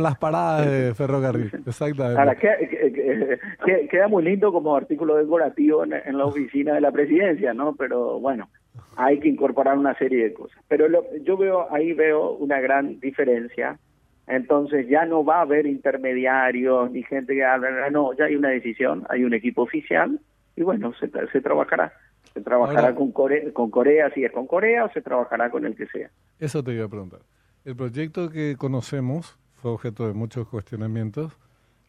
las 0.03 0.19
paradas 0.19 0.71
de 0.71 0.95
ferrocarril, 0.95 1.51
exactamente. 1.67 2.21
Ahora, 2.21 2.37
queda, 2.37 4.09
muy 4.09 4.25
lindo 4.25 4.53
como 4.53 4.77
artículo 4.77 5.17
decorativo 5.17 5.85
en, 5.85 5.95
en, 5.95 6.19
la 6.19 6.27
oficina 6.27 6.75
de 6.75 6.83
la 6.83 6.93
presidencia, 6.93 7.55
¿no? 7.55 7.75
Pero 7.77 8.21
bueno, 8.21 8.51
hay 8.97 9.21
que 9.21 9.29
incorporar 9.29 9.79
una 9.79 9.97
serie 9.97 10.23
de 10.23 10.35
cosas. 10.35 10.63
Pero 10.69 10.87
yo 11.23 11.37
veo, 11.39 11.73
ahí 11.73 11.95
veo 11.95 12.33
una 12.33 12.61
gran 12.61 13.01
diferencia 13.01 13.79
entonces 14.27 14.89
ya 14.89 15.05
no 15.05 15.25
va 15.25 15.39
a 15.39 15.43
haber 15.43 15.67
intermediarios 15.67 16.91
ni 16.91 17.03
gente 17.03 17.35
que 17.35 17.45
habla, 17.45 17.91
no, 17.91 18.15
ya 18.15 18.25
hay 18.25 18.37
una 18.37 18.49
decisión, 18.49 19.05
hay 19.11 19.25
un 19.25 19.35
equipo 19.35 19.63
oficial 19.63 20.19
y 20.57 20.63
bueno, 20.63 20.93
se, 20.95 21.11
se 21.31 21.41
trabajará. 21.41 21.93
Se 22.33 22.41
trabajará 22.41 22.95
con, 22.95 23.13
Corea, 23.13 23.53
con 23.53 23.71
Corea 23.71 24.11
si 24.15 24.25
es 24.25 24.33
con 24.33 24.47
Corea 24.47 24.85
o 24.87 24.93
se 24.93 25.01
trabajará 25.03 25.51
con 25.51 25.65
el 25.65 25.77
que 25.77 25.87
sea. 25.87 26.11
Eso 26.39 26.63
te 26.65 26.73
iba 26.73 26.87
a 26.87 26.89
preguntar. 26.89 27.21
El 27.65 27.77
proyecto 27.77 28.31
que 28.31 28.57
conocemos 28.59 29.39
fue 29.55 29.71
objeto 29.71 30.07
de 30.07 30.15
muchos 30.15 30.49
cuestionamientos, 30.49 31.33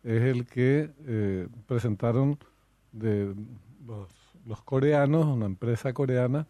es 0.04 0.22
el 0.22 0.46
que 0.46 0.92
eh, 1.08 1.48
presentaron 1.68 2.38
de 2.92 3.34
los, 4.46 4.62
coreanos, 4.64 5.26
una 5.26 5.48
empresa 5.48 5.92
coreana, 5.94 6.46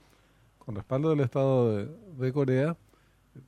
con 0.60 0.76
respaldo 0.76 1.10
del 1.10 1.22
Estado 1.22 1.78
de, 1.78 1.88
de 2.18 2.34
Corea, 2.34 2.76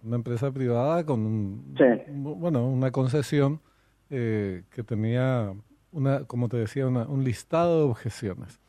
una 0.03 0.15
empresa 0.15 0.51
privada 0.51 1.05
con 1.05 1.73
bueno 2.09 2.67
una 2.67 2.91
concesión 2.91 3.61
eh, 4.09 4.63
que 4.69 4.83
tenía 4.83 5.53
una 5.91 6.25
como 6.25 6.49
te 6.49 6.57
decía 6.57 6.87
una, 6.87 7.03
un 7.03 7.23
listado 7.23 7.79
de 7.79 7.91
objeciones 7.91 8.59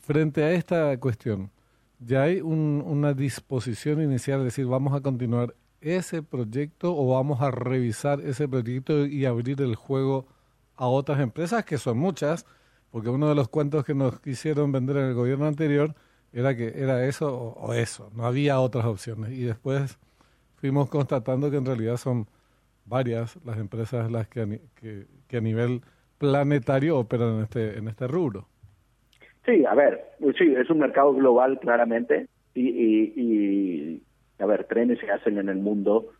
frente 0.00 0.44
a 0.44 0.52
esta 0.52 0.96
cuestión 0.98 1.50
ya 1.98 2.22
hay 2.22 2.40
una 2.40 3.14
disposición 3.14 4.02
inicial 4.02 4.40
de 4.40 4.46
decir 4.46 4.66
vamos 4.66 4.94
a 4.94 5.00
continuar 5.00 5.54
ese 5.80 6.22
proyecto 6.22 6.96
o 6.96 7.14
vamos 7.14 7.40
a 7.40 7.50
revisar 7.50 8.20
ese 8.20 8.48
proyecto 8.48 9.06
y 9.06 9.24
abrir 9.24 9.60
el 9.62 9.74
juego 9.76 10.26
a 10.76 10.86
otras 10.86 11.20
empresas 11.20 11.64
que 11.64 11.78
son 11.78 11.98
muchas 11.98 12.46
porque 12.90 13.08
uno 13.08 13.28
de 13.28 13.34
los 13.34 13.48
cuentos 13.48 13.84
que 13.84 13.94
nos 13.94 14.20
quisieron 14.20 14.72
vender 14.72 14.96
en 14.96 15.04
el 15.06 15.14
gobierno 15.14 15.46
anterior 15.46 15.94
era 16.32 16.56
que 16.56 16.72
era 16.76 17.06
eso 17.06 17.34
o 17.34 17.74
eso 17.74 18.10
no 18.14 18.26
había 18.26 18.60
otras 18.60 18.84
opciones 18.86 19.32
y 19.32 19.42
después 19.42 19.98
fuimos 20.56 20.88
constatando 20.88 21.50
que 21.50 21.56
en 21.56 21.66
realidad 21.66 21.96
son 21.96 22.28
varias 22.84 23.38
las 23.44 23.58
empresas 23.58 24.10
las 24.10 24.28
que 24.28 24.40
a, 24.40 24.46
que, 25.28 25.36
a 25.36 25.40
nivel 25.40 25.82
planetario 26.18 26.98
operan 26.98 27.36
en 27.36 27.42
este, 27.42 27.78
en 27.78 27.88
este 27.88 28.06
rubro. 28.06 28.48
Sí, 29.44 29.64
a 29.64 29.74
ver, 29.74 30.04
sí, 30.38 30.54
es 30.56 30.70
un 30.70 30.78
mercado 30.78 31.12
global 31.14 31.58
claramente 31.58 32.28
y, 32.54 32.68
y, 32.68 34.02
a 34.38 34.46
ver, 34.46 34.64
trenes 34.64 34.98
se 35.00 35.10
hacen 35.10 35.38
en 35.38 35.48
el 35.48 35.56
mundo. 35.56 36.12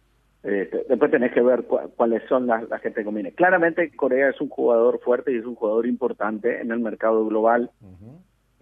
Eh, 0.43 0.69
después 0.89 1.11
tenés 1.11 1.33
que 1.33 1.41
ver 1.41 1.65
cuáles 1.65 2.23
son 2.29 2.49
las, 2.49 2.69
las, 2.69 2.81
que 2.81 2.91
te 2.91 3.05
conviene. 3.05 3.33
Claramente 3.33 3.95
Corea 3.95 4.31
es 4.31 4.41
un 4.41 4.49
jugador 4.49 4.99
fuerte 5.01 5.33
y 5.33 5.37
es 5.37 5.45
un 5.45 5.55
jugador 5.55 5.87
importante 5.87 6.61
en 6.61 6.73
el 6.73 6.81
mercado 6.81 7.25
global 7.27 7.71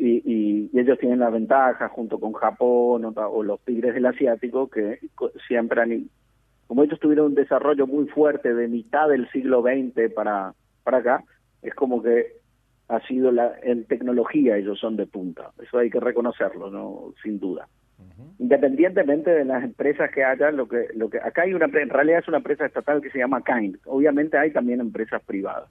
y, 0.00 0.78
ellos 0.78 0.98
tienen 0.98 1.18
la 1.18 1.30
ventaja 1.30 1.88
junto 1.88 2.18
con 2.18 2.32
Japón 2.32 3.04
o, 3.04 3.42
los 3.42 3.60
tigres 3.60 3.94
del 3.94 4.06
asiático 4.06 4.68
que 4.68 4.98
siempre 5.46 5.82
han 5.82 6.08
como 6.66 6.84
ellos 6.84 7.00
tuvieron 7.00 7.26
un 7.26 7.34
desarrollo 7.34 7.86
muy 7.86 8.06
fuerte 8.06 8.54
de 8.54 8.68
mitad 8.68 9.08
del 9.08 9.28
siglo 9.30 9.62
XX 9.62 10.12
para 10.14 10.54
para 10.84 10.98
acá 10.98 11.24
es 11.62 11.74
como 11.74 12.02
que 12.02 12.39
ha 12.90 13.00
sido 13.06 13.30
la 13.30 13.54
en 13.62 13.84
tecnología 13.84 14.56
ellos 14.56 14.78
son 14.80 14.96
de 14.96 15.06
punta. 15.06 15.52
Eso 15.62 15.78
hay 15.78 15.90
que 15.90 16.00
reconocerlo 16.00 16.70
no 16.70 17.14
sin 17.22 17.38
duda. 17.38 17.68
Independientemente 18.38 19.30
de 19.30 19.44
las 19.44 19.62
empresas 19.62 20.10
que 20.10 20.24
haya 20.24 20.50
lo 20.50 20.66
que 20.66 20.88
lo 20.94 21.08
que 21.08 21.18
acá 21.18 21.42
hay 21.42 21.54
una 21.54 21.66
en 21.66 21.88
realidad 21.88 22.18
es 22.18 22.28
una 22.28 22.38
empresa 22.38 22.66
estatal 22.66 23.00
que 23.00 23.10
se 23.10 23.18
llama 23.18 23.44
Kind. 23.44 23.78
Obviamente 23.86 24.36
hay 24.36 24.50
también 24.50 24.80
empresas 24.80 25.22
privadas. 25.22 25.70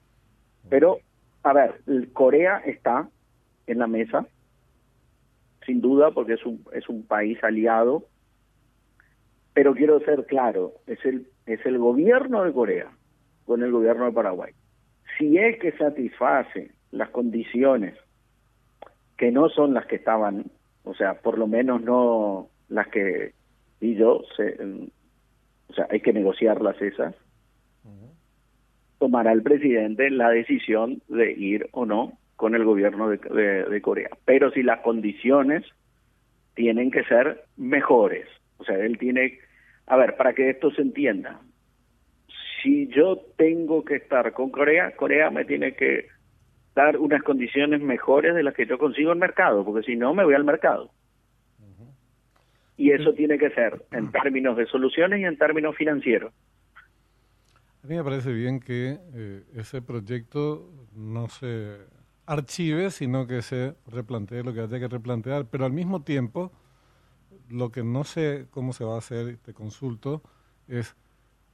Pero 0.70 0.98
a 1.42 1.52
ver 1.52 1.80
Corea 2.12 2.62
está 2.64 3.08
en 3.66 3.78
la 3.78 3.86
mesa, 3.86 4.26
sin 5.66 5.80
duda, 5.80 6.12
porque 6.12 6.34
es 6.34 6.46
un, 6.46 6.64
es 6.72 6.88
un 6.88 7.06
país 7.06 7.42
aliado, 7.44 8.06
pero 9.52 9.74
quiero 9.74 10.00
ser 10.00 10.24
claro, 10.26 10.72
es 10.86 11.04
el, 11.04 11.26
es 11.46 11.64
el 11.66 11.78
gobierno 11.78 12.44
de 12.44 12.52
Corea 12.52 12.90
con 13.44 13.62
el 13.62 13.70
gobierno 13.70 14.06
de 14.06 14.12
Paraguay. 14.12 14.52
Si 15.18 15.36
es 15.36 15.58
que 15.58 15.72
satisface 15.72 16.70
las 16.90 17.10
condiciones 17.10 17.94
que 19.16 19.30
no 19.30 19.48
son 19.48 19.74
las 19.74 19.86
que 19.86 19.96
estaban, 19.96 20.46
o 20.84 20.94
sea, 20.94 21.20
por 21.20 21.38
lo 21.38 21.46
menos 21.46 21.82
no 21.82 22.48
las 22.68 22.88
que 22.88 23.34
y 23.80 23.94
yo, 23.94 24.22
se, 24.36 24.56
o 25.68 25.72
sea, 25.74 25.86
hay 25.90 26.00
que 26.00 26.12
negociarlas 26.12 26.80
esas. 26.80 27.14
tomará 28.98 29.32
el 29.32 29.42
presidente 29.42 30.10
la 30.10 30.28
decisión 30.28 31.00
de 31.08 31.32
ir 31.32 31.68
o 31.72 31.86
no 31.86 32.18
con 32.36 32.54
el 32.54 32.64
gobierno 32.64 33.08
de, 33.08 33.80
Corea. 33.82 34.10
Pero 34.24 34.50
si 34.50 34.62
las 34.62 34.80
condiciones 34.80 35.64
tienen 36.54 36.90
que 36.90 37.04
ser 37.04 37.44
mejores, 37.56 38.26
o 38.58 38.64
sea, 38.64 38.76
él 38.76 38.98
tiene, 38.98 39.38
a 39.86 39.96
ver, 39.96 40.16
para 40.16 40.34
que 40.34 40.50
esto 40.50 40.70
se 40.70 40.82
entienda, 40.82 41.40
si 42.62 42.88
yo 42.88 43.18
tengo 43.36 43.84
que 43.84 43.96
estar 43.96 44.32
con 44.32 44.50
Corea, 44.50 44.94
Corea 44.96 45.30
me 45.30 45.46
tiene 45.46 45.74
que 45.74 46.08
dar 46.74 46.96
unas 46.96 47.22
condiciones 47.22 47.80
mejores 47.80 48.34
de 48.34 48.42
las 48.42 48.54
que 48.54 48.66
yo 48.66 48.78
consigo 48.78 49.10
en 49.10 49.16
el 49.16 49.20
mercado, 49.20 49.64
porque 49.64 49.84
si 49.84 49.96
no 49.96 50.14
me 50.14 50.24
voy 50.24 50.34
al 50.34 50.44
mercado. 50.44 50.90
Y 52.76 52.92
eso 52.92 53.12
tiene 53.12 53.36
que 53.38 53.50
ser 53.50 53.84
en 53.90 54.10
términos 54.10 54.56
de 54.56 54.66
soluciones 54.66 55.20
y 55.20 55.24
en 55.24 55.36
términos 55.36 55.76
financieros. 55.76 56.32
A 57.84 57.86
mí 57.86 57.96
me 57.96 58.04
parece 58.04 58.32
bien 58.32 58.60
que 58.60 58.98
eh, 59.14 59.42
ese 59.54 59.82
proyecto 59.82 60.70
no 60.94 61.28
se 61.28 61.78
archive, 62.26 62.90
sino 62.90 63.26
que 63.26 63.42
se 63.42 63.74
replantee 63.86 64.42
lo 64.42 64.54
que 64.54 64.60
haya 64.60 64.78
que 64.78 64.88
replantear, 64.88 65.46
pero 65.50 65.64
al 65.64 65.72
mismo 65.72 66.02
tiempo, 66.02 66.52
lo 67.48 67.70
que 67.70 67.82
no 67.82 68.04
sé 68.04 68.46
cómo 68.50 68.72
se 68.72 68.84
va 68.84 68.94
a 68.94 68.98
hacer, 68.98 69.36
te 69.38 69.52
consulto, 69.52 70.22
es, 70.68 70.94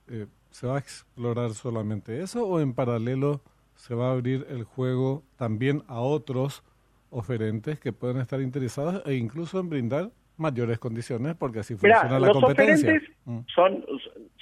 eh, 0.08 0.26
¿se 0.50 0.66
va 0.66 0.76
a 0.76 0.78
explorar 0.78 1.54
solamente 1.54 2.20
eso 2.20 2.46
o 2.46 2.60
en 2.60 2.74
paralelo 2.74 3.42
se 3.76 3.94
va 3.94 4.08
a 4.08 4.12
abrir 4.12 4.46
el 4.50 4.64
juego 4.64 5.22
también 5.36 5.82
a 5.86 6.00
otros 6.00 6.64
oferentes 7.10 7.78
que 7.78 7.92
pueden 7.92 8.18
estar 8.18 8.40
interesados 8.40 9.02
e 9.06 9.14
incluso 9.14 9.60
en 9.60 9.68
brindar 9.68 10.10
mayores 10.36 10.78
condiciones 10.78 11.34
porque 11.36 11.60
así 11.60 11.74
funciona 11.76 12.18
la 12.18 12.32
competencia. 12.32 13.00
Mm. 13.24 13.38
Son 13.54 13.84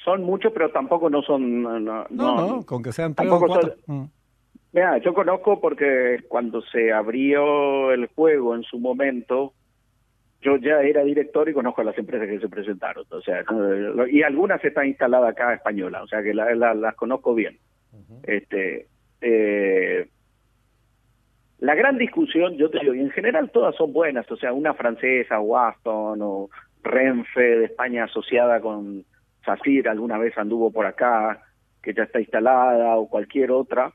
son 0.05 0.23
muchos, 0.23 0.53
pero 0.53 0.71
tampoco 0.71 1.09
no 1.09 1.23
son 1.23 1.63
no, 1.63 2.07
no, 2.11 2.63
con 2.67 2.83
que 2.83 2.93
sean 2.93 3.15
tres 3.15 3.31
o 3.31 3.41
cuatro. 3.41 3.75
Mm. 3.87 4.05
Mira, 4.73 4.99
yo 4.99 5.15
conozco 5.15 5.61
porque 5.61 6.19
cuando 6.29 6.61
se 6.63 6.93
abrió 6.93 7.93
el 7.93 8.09
juego 8.09 8.57
en 8.57 8.65
su 8.65 8.81
momento, 8.81 9.53
yo 10.43 10.57
ya 10.57 10.81
era 10.83 11.05
director 11.05 11.49
y 11.49 11.55
conozco 11.55 11.81
a 11.81 11.85
las 11.85 11.97
empresas 11.97 12.29
que 12.29 12.41
se 12.41 12.49
presentaron, 12.49 13.07
o 13.09 13.21
sea, 13.21 13.45
y 14.11 14.23
algunas 14.23 14.63
están 14.65 14.89
instaladas 14.89 15.31
acá 15.31 15.55
española, 15.55 16.03
o 16.03 16.09
sea 16.09 16.23
que 16.23 16.35
las 16.35 16.95
conozco 16.97 17.35
bien. 17.35 17.59
Este, 18.25 18.89
eh, 19.27 20.07
la 21.61 21.75
gran 21.75 21.97
discusión, 21.97 22.57
yo 22.57 22.69
te 22.69 22.79
digo, 22.81 22.95
y 22.95 23.01
en 23.01 23.11
general 23.11 23.51
todas 23.51 23.75
son 23.75 23.93
buenas, 23.93 24.31
o 24.31 24.37
sea, 24.37 24.53
una 24.53 24.75
francesa, 24.75 25.41
Waston 25.41 26.21
o 26.21 26.51
Renfe 26.83 27.41
de 27.41 27.65
España 27.65 28.05
asociada 28.05 28.61
con 28.61 29.05
Safir, 29.47 29.89
alguna 29.89 30.19
vez 30.19 30.37
anduvo 30.37 30.71
por 30.71 30.85
acá, 30.85 31.43
que 31.83 31.95
ya 31.95 32.03
está 32.03 32.21
instalada, 32.21 32.97
o 32.97 33.09
cualquier 33.09 33.51
otra. 33.51 33.93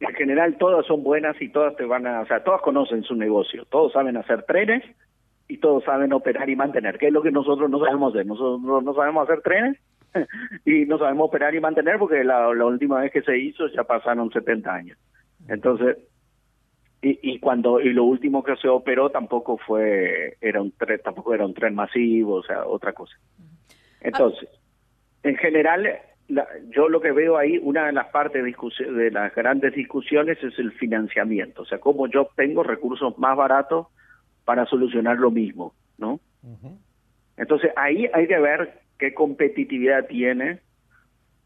En 0.00 0.14
general 0.14 0.56
todas 0.56 0.86
son 0.86 1.02
buenas 1.02 1.36
y 1.42 1.50
todas 1.50 1.76
te 1.76 1.84
van 1.84 2.06
a, 2.06 2.22
o 2.22 2.26
sea, 2.26 2.42
todas 2.42 2.62
conocen 2.62 3.02
su 3.02 3.14
negocio, 3.14 3.66
todos 3.66 3.92
saben 3.92 4.16
hacer 4.16 4.44
trenes 4.44 4.82
y 5.48 5.58
todos 5.58 5.84
saben 5.84 6.14
operar 6.14 6.48
y 6.48 6.56
mantener, 6.56 6.96
que 6.96 7.08
es 7.08 7.12
lo 7.12 7.20
que 7.20 7.30
nosotros 7.30 7.68
no 7.68 7.78
sabemos 7.78 8.14
hacer. 8.14 8.24
Nosotros 8.24 8.82
no 8.82 8.94
sabemos 8.94 9.28
hacer 9.28 9.42
trenes 9.42 9.76
y 10.64 10.84
no 10.86 10.98
sabemos 10.98 11.28
operar 11.28 11.54
y 11.54 11.60
mantener 11.60 11.98
porque 11.98 12.24
la, 12.24 12.52
la 12.54 12.64
última 12.64 13.00
vez 13.00 13.12
que 13.12 13.22
se 13.22 13.38
hizo 13.38 13.68
ya 13.68 13.84
pasaron 13.84 14.30
70 14.30 14.72
años. 14.72 14.98
Entonces, 15.48 15.96
y, 17.00 17.18
y 17.22 17.38
cuando 17.38 17.80
y 17.80 17.92
lo 17.92 18.04
último 18.04 18.42
que 18.42 18.56
se 18.56 18.68
operó 18.68 19.10
tampoco 19.10 19.56
fue 19.58 20.36
era 20.40 20.60
un 20.60 20.72
tren 20.72 21.00
tampoco 21.02 21.32
era 21.32 21.46
un 21.46 21.54
tren 21.54 21.74
masivo 21.74 22.34
o 22.34 22.42
sea 22.42 22.66
otra 22.66 22.92
cosa. 22.92 23.14
Entonces 24.00 24.48
en 25.22 25.36
general 25.36 26.00
yo 26.70 26.88
lo 26.88 27.00
que 27.00 27.12
veo 27.12 27.36
ahí 27.36 27.58
una 27.58 27.86
de 27.86 27.92
las 27.92 28.08
partes 28.08 28.42
de, 28.42 28.92
de 28.92 29.10
las 29.10 29.34
grandes 29.34 29.74
discusiones 29.74 30.42
es 30.42 30.58
el 30.58 30.72
financiamiento. 30.72 31.62
O 31.62 31.66
sea 31.66 31.78
cómo 31.78 32.08
yo 32.08 32.22
obtengo 32.22 32.64
recursos 32.64 33.16
más 33.16 33.36
baratos 33.36 33.86
para 34.44 34.66
solucionar 34.66 35.18
lo 35.18 35.30
mismo 35.30 35.74
no 35.98 36.18
entonces 37.36 37.70
ahí 37.76 38.08
hay 38.12 38.26
que 38.26 38.38
ver 38.38 38.80
qué 38.98 39.14
competitividad 39.14 40.06
tiene 40.06 40.60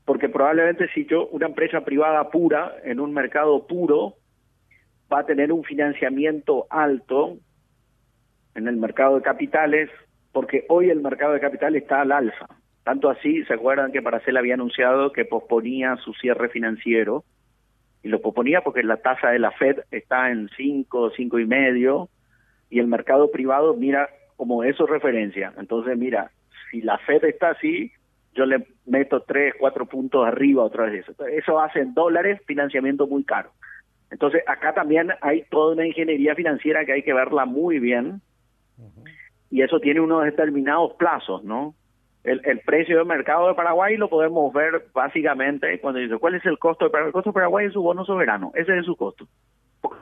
porque 0.05 0.29
probablemente 0.29 0.89
si 0.95 1.07
yo 1.07 1.27
una 1.29 1.47
empresa 1.47 1.83
privada 1.83 2.31
pura 2.31 2.75
en 2.85 3.01
un 3.01 3.13
mercado 3.13 3.67
puro 3.67 4.17
va 5.13 5.21
a 5.21 5.27
tener 5.27 5.53
un 5.53 5.63
financiamiento 5.63 6.67
alto 6.71 7.39
en 8.55 8.69
el 8.69 8.77
mercado 8.77 9.17
de 9.17 9.23
capitales, 9.23 9.91
porque 10.33 10.65
hoy 10.69 10.91
el 10.91 11.01
mercado 11.01 11.33
de 11.33 11.41
capitales 11.41 11.83
está 11.83 12.01
al 12.01 12.13
alza. 12.13 12.47
Tanto 12.85 13.09
así, 13.09 13.45
¿se 13.45 13.55
acuerdan 13.55 13.93
que 13.93 14.03
Paracel 14.03 14.37
había 14.37 14.55
anunciado 14.55 15.13
que 15.13 15.25
posponía 15.25 15.97
su 15.97 16.13
cierre 16.15 16.49
financiero? 16.49 17.25
Y 18.03 18.09
lo 18.09 18.21
posponía 18.21 18.63
porque 18.63 18.83
la 18.83 18.97
tasa 18.97 19.31
de 19.31 19.39
la 19.39 19.53
Fed 19.53 19.81
está 19.91 20.31
en 20.31 20.49
5, 20.57 21.13
cinco 21.17 21.39
y 21.39 21.47
medio, 21.47 22.09
y 22.69 22.81
el 22.81 22.89
mercado 22.89 23.31
privado 23.31 23.75
mira 23.75 24.09
como 24.37 24.65
eso 24.65 24.87
referencia. 24.87 25.53
Entonces, 25.59 25.97
mira, 25.97 26.33
si 26.73 26.81
la 26.81 26.99
Fed 26.99 27.23
está 27.25 27.51
así, 27.51 27.93
yo 28.35 28.47
le 28.47 28.67
meto 28.87 29.21
3, 29.21 29.55
4 29.61 29.87
puntos 29.87 30.27
arriba 30.27 30.65
otra 30.65 30.87
vez 30.87 31.07
eso. 31.07 31.27
Eso 31.27 31.61
hace 31.61 31.81
en 31.81 31.95
dólares 31.95 32.41
financiamiento 32.47 33.07
muy 33.07 33.25
caro. 33.25 33.53
Entonces, 34.11 34.43
acá 34.47 34.75
también 34.75 35.11
hay 35.21 35.43
toda 35.51 35.75
una 35.75 35.87
ingeniería 35.87 36.35
financiera 36.35 36.85
que 36.85 36.93
hay 36.93 37.03
que 37.03 37.15
verla 37.15 37.45
muy 37.45 37.79
bien 37.79 38.21
y 39.51 39.63
eso 39.63 39.81
tiene 39.81 40.01
unos 40.01 40.25
determinados 40.25 40.95
plazos, 40.95 41.45
¿no? 41.45 41.75
El, 42.25 42.41
el 42.45 42.61
precio 42.61 42.99
del 42.99 43.07
mercado 43.07 43.49
de 43.49 43.55
Paraguay 43.55 43.97
lo 43.97 44.09
podemos 44.09 44.53
ver 44.53 44.87
básicamente 44.95 45.79
cuando 45.81 46.01
dice, 46.01 46.17
¿cuál 46.17 46.37
es 46.37 46.47
el 46.47 46.59
costo 46.59 46.87
de 46.87 46.91
Paraguay? 46.91 47.09
El 47.09 47.13
costo 47.13 47.31
de 47.31 47.35
Paraguay 47.35 47.67
es 47.67 47.73
su 47.73 47.83
bono 47.83 48.05
soberano, 48.05 48.53
ese 48.55 48.79
es 48.79 48.87
su 48.87 48.97
costo. 48.97 49.27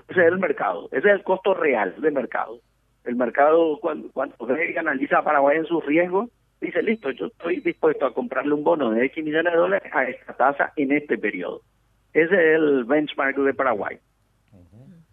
Ese 0.09 0.21
es 0.21 0.27
el 0.27 0.39
mercado, 0.39 0.87
ese 0.93 1.09
es 1.09 1.15
el 1.15 1.23
costo 1.23 1.55
real 1.55 1.95
del 2.00 2.12
mercado. 2.12 2.61
El 3.05 3.17
mercado, 3.17 3.79
cuando, 3.81 4.11
cuando 4.12 4.37
analiza 4.79 5.19
a 5.19 5.25
Paraguay 5.25 5.59
en 5.59 5.67
sus 5.67 5.85
riesgos, 5.85 6.31
dice, 6.61 6.83
listo, 6.83 7.11
yo 7.11 7.26
estoy 7.26 7.61
dispuesto 7.61 8.07
a 8.07 8.14
comprarle 8.14 8.55
un 8.55 8.64
bono 8.64 8.90
de 8.90 9.07
X 9.07 9.25
millones 9.25 9.52
de 9.52 9.59
dólares 9.59 9.93
a 9.95 10.05
esta 10.05 10.35
tasa 10.35 10.73
en 10.76 10.93
este 10.93 11.19
periodo. 11.19 11.62
Ese 12.12 12.35
es 12.35 12.57
el 12.57 12.85
benchmark 12.85 13.37
de 13.37 13.55
Paraguay. 13.55 13.99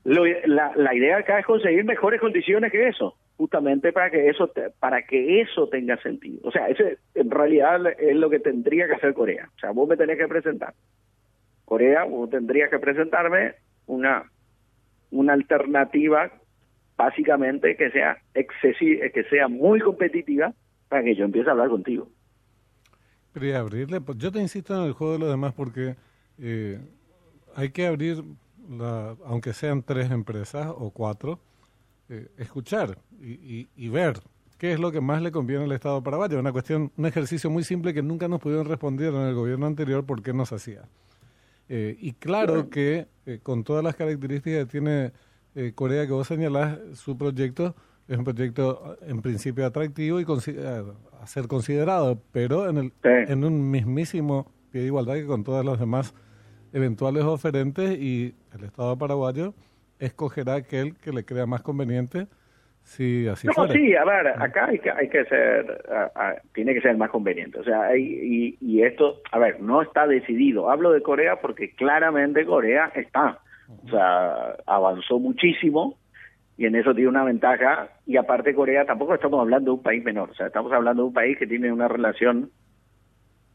la, 0.03 0.73
la, 0.75 0.95
idea 0.95 1.17
acá 1.17 1.39
es 1.39 1.45
conseguir 1.45 1.83
mejores 1.85 2.19
condiciones 2.19 2.71
que 2.71 2.87
eso, 2.87 3.17
justamente 3.37 3.91
para 3.91 4.09
que 4.09 4.29
eso 4.29 4.51
para 4.79 5.03
que 5.03 5.41
eso 5.41 5.67
tenga 5.69 5.97
sentido. 6.01 6.39
O 6.43 6.51
sea, 6.51 6.67
ese 6.69 6.97
en 7.13 7.29
realidad 7.29 7.81
es 7.99 8.15
lo 8.15 8.29
que 8.29 8.39
tendría 8.39 8.87
que 8.87 8.95
hacer 8.95 9.13
Corea. 9.13 9.49
O 9.55 9.59
sea, 9.59 9.71
vos 9.71 9.87
me 9.87 9.97
tenés 9.97 10.17
que 10.17 10.27
presentar. 10.27 10.73
Corea, 11.65 12.05
vos 12.05 12.29
tendrías 12.29 12.69
que 12.69 12.79
presentarme 12.79 13.55
una 13.85 14.23
una 15.11 15.33
alternativa 15.33 16.31
básicamente 16.97 17.75
que 17.77 17.91
sea 17.91 18.17
excesiva, 18.33 19.07
que 19.09 19.23
sea 19.25 19.47
muy 19.47 19.79
competitiva 19.79 20.53
para 20.89 21.03
que 21.03 21.15
yo 21.15 21.25
empiece 21.25 21.49
a 21.49 21.51
hablar 21.51 21.69
contigo. 21.69 22.09
Quería 23.33 23.59
abrirle, 23.59 24.01
pues 24.01 24.17
yo 24.17 24.31
te 24.31 24.39
insisto 24.39 24.75
en 24.75 24.87
el 24.87 24.93
juego 24.93 25.13
de 25.13 25.19
los 25.19 25.29
demás 25.29 25.53
porque 25.53 25.95
eh, 26.39 26.79
hay 27.55 27.69
que 27.69 27.87
abrir, 27.87 28.23
la, 28.69 29.15
aunque 29.25 29.53
sean 29.53 29.83
tres 29.83 30.11
empresas 30.11 30.67
o 30.75 30.91
cuatro, 30.91 31.39
eh, 32.09 32.29
escuchar 32.37 32.97
y, 33.21 33.89
ver 33.89 34.19
qué 34.57 34.71
es 34.71 34.79
lo 34.79 34.91
que 34.91 35.01
más 35.01 35.21
le 35.21 35.31
conviene 35.31 35.65
al 35.65 35.71
Estado 35.71 36.01
paraguayo. 36.01 36.39
Una 36.39 36.51
cuestión, 36.51 36.91
un 36.97 37.05
ejercicio 37.05 37.49
muy 37.49 37.63
simple 37.63 37.93
que 37.93 38.01
nunca 38.01 38.27
nos 38.27 38.39
pudieron 38.39 38.65
responder 38.65 39.13
en 39.13 39.21
el 39.21 39.35
gobierno 39.35 39.67
anterior 39.67 40.05
por 40.05 40.23
qué 40.23 40.33
no 40.33 40.45
se 40.45 40.55
hacía. 40.55 40.83
Eh, 41.69 41.97
y 41.99 42.13
claro 42.13 42.69
que 42.69 43.07
con 43.43 43.63
todas 43.65 43.83
las 43.83 43.95
características 43.95 44.65
que 44.65 44.71
tiene 44.71 45.11
Corea 45.73 46.05
que 46.05 46.13
vos 46.13 46.27
señalás, 46.27 46.79
su 46.93 47.17
proyecto 47.17 47.75
es 48.07 48.17
un 48.17 48.23
proyecto 48.23 48.97
en 49.07 49.21
principio 49.21 49.65
atractivo 49.65 50.19
y 50.19 50.25
a 50.25 51.27
ser 51.27 51.47
considerado, 51.47 52.21
pero 52.31 52.69
en, 52.69 52.77
el, 52.77 52.93
en 53.03 53.43
un 53.43 53.69
mismísimo 53.69 54.51
pie 54.71 54.81
de 54.81 54.87
igualdad 54.87 55.15
que 55.15 55.25
con 55.25 55.43
todas 55.43 55.65
las 55.65 55.79
demás 55.79 56.13
eventuales 56.73 57.23
oferentes 57.23 57.97
y 57.99 58.35
el 58.55 58.63
Estado 58.63 58.97
paraguayo 58.97 59.53
escogerá 59.99 60.55
aquel 60.55 60.95
que 60.95 61.11
le 61.11 61.25
crea 61.25 61.45
más 61.45 61.61
conveniente 61.61 62.27
si 62.87 63.27
así 63.27 63.47
no, 63.47 63.67
sí, 63.67 63.95
a 63.95 64.05
ver, 64.05 64.27
acá 64.41 64.67
hay 64.67 64.79
que, 64.79 64.89
hay 64.89 65.09
que 65.09 65.25
ser, 65.25 65.83
tiene 66.53 66.73
que 66.73 66.79
ser 66.79 66.95
más 66.95 67.09
conveniente. 67.09 67.59
O 67.59 67.63
sea, 67.65 67.81
hay, 67.87 68.01
y, 68.01 68.57
y 68.61 68.81
esto, 68.81 69.21
a 69.29 69.39
ver, 69.39 69.59
no 69.59 69.81
está 69.81 70.07
decidido. 70.07 70.71
Hablo 70.71 70.93
de 70.93 71.01
Corea 71.01 71.41
porque 71.41 71.71
claramente 71.71 72.45
Corea 72.45 72.89
está. 72.95 73.39
O 73.83 73.89
sea, 73.89 74.55
avanzó 74.65 75.19
muchísimo 75.19 75.97
y 76.57 76.65
en 76.65 76.75
eso 76.75 76.93
tiene 76.93 77.09
una 77.09 77.23
ventaja. 77.23 77.89
Y 78.05 78.17
aparte 78.17 78.55
Corea, 78.55 78.85
tampoco 78.85 79.13
estamos 79.13 79.39
hablando 79.39 79.71
de 79.71 79.77
un 79.77 79.83
país 79.83 80.03
menor. 80.03 80.31
O 80.31 80.33
sea, 80.33 80.47
estamos 80.47 80.71
hablando 80.71 81.03
de 81.03 81.07
un 81.09 81.13
país 81.13 81.37
que 81.37 81.47
tiene 81.47 81.71
una 81.71 81.87
relación 81.87 82.51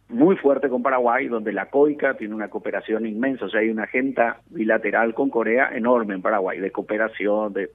muy 0.09 0.37
fuerte 0.37 0.69
con 0.69 0.83
Paraguay, 0.83 1.27
donde 1.27 1.53
la 1.53 1.71
COICA 1.71 2.15
tiene 2.15 2.35
una 2.35 2.49
cooperación 2.49 3.07
inmensa, 3.07 3.47
o 3.47 3.49
sea, 3.49 3.61
hay 3.61 3.71
una 3.71 3.85
agenda 3.85 4.41
bilateral 4.51 5.15
con 5.15 5.31
Corea 5.31 5.71
enorme 5.75 6.15
en 6.15 6.23
Paraguay, 6.23 6.61
de 6.61 6.71
cooperación, 6.71 7.53
de 7.55 7.71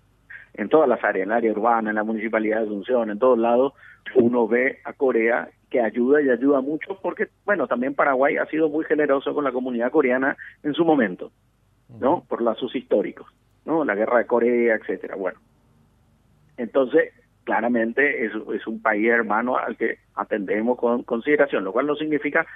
en 0.54 0.70
todas 0.70 0.90
las 0.90 1.04
áreas, 1.04 1.26
en 1.26 1.32
el 1.32 1.38
área 1.38 1.52
urbana, 1.52 1.90
en 1.90 1.96
la 1.96 2.04
municipalidad 2.04 2.58
de 2.58 2.66
Asunción, 2.66 3.12
en 3.12 3.20
todos 3.20 3.38
lados, 3.38 3.74
uno 4.16 4.48
ve 4.48 4.80
a 4.86 4.94
Corea 4.94 5.50
que 5.70 5.82
ayuda 5.82 6.22
y 6.22 6.30
ayuda 6.30 6.62
mucho 6.62 6.98
porque, 7.02 7.28
bueno, 7.46 7.68
también 7.68 7.94
Paraguay 7.94 8.38
ha 8.38 8.46
sido 8.48 8.70
muy 8.70 8.86
generoso 8.86 9.34
con 9.34 9.44
la 9.44 9.52
comunidad 9.52 9.92
coreana 9.92 10.36
en 10.64 10.74
su 10.74 10.84
momento, 10.84 11.32
¿no? 12.00 12.24
Por 12.28 12.42
lazos 12.42 12.76
históricos, 12.76 13.28
¿no? 13.68 13.86
La 13.86 13.94
guerra 13.94 14.20
de 14.20 14.26
Corea, 14.26 14.76
etcétera. 14.76 15.16
Bueno, 15.16 15.40
entonces, 16.58 17.14
claramente 17.44 18.26
es, 18.26 18.32
es 18.56 18.66
un 18.66 18.82
país 18.82 19.08
hermano 19.08 19.58
al 19.58 19.78
que 19.78 20.00
atendemos 20.16 20.80
con 20.80 21.04
consideración, 21.04 21.64
lo 21.64 21.72
cual 21.72 21.86
no 21.86 21.96
significa 21.96 22.48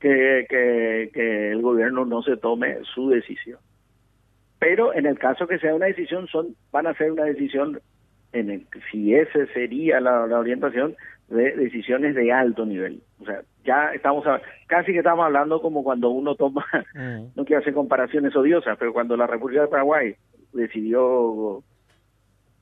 que, 0.00 0.46
que, 0.48 1.10
que 1.12 1.52
el 1.52 1.62
gobierno 1.62 2.04
no 2.04 2.22
se 2.22 2.36
tome 2.36 2.78
su 2.94 3.10
decisión. 3.10 3.60
Pero 4.58 4.94
en 4.94 5.06
el 5.06 5.18
caso 5.18 5.46
que 5.46 5.58
sea 5.58 5.74
una 5.74 5.86
decisión, 5.86 6.26
son 6.26 6.56
van 6.72 6.86
a 6.86 6.94
ser 6.94 7.12
una 7.12 7.24
decisión, 7.24 7.80
en 8.32 8.50
el, 8.50 8.66
si 8.90 9.14
ese 9.14 9.46
sería 9.48 10.00
la, 10.00 10.26
la 10.26 10.38
orientación, 10.38 10.96
de 11.28 11.52
decisiones 11.52 12.14
de 12.14 12.32
alto 12.32 12.66
nivel. 12.66 13.02
O 13.20 13.24
sea, 13.24 13.42
ya 13.64 13.92
estamos, 13.94 14.26
a, 14.26 14.40
casi 14.66 14.92
que 14.92 14.98
estamos 14.98 15.24
hablando 15.24 15.60
como 15.60 15.82
cuando 15.82 16.10
uno 16.10 16.34
toma, 16.34 16.66
mm. 16.94 17.28
no 17.36 17.44
quiero 17.44 17.60
hacer 17.60 17.74
comparaciones 17.74 18.34
odiosas, 18.36 18.76
pero 18.78 18.92
cuando 18.92 19.16
la 19.16 19.26
República 19.26 19.62
de 19.62 19.68
Paraguay 19.68 20.16
decidió 20.54 21.62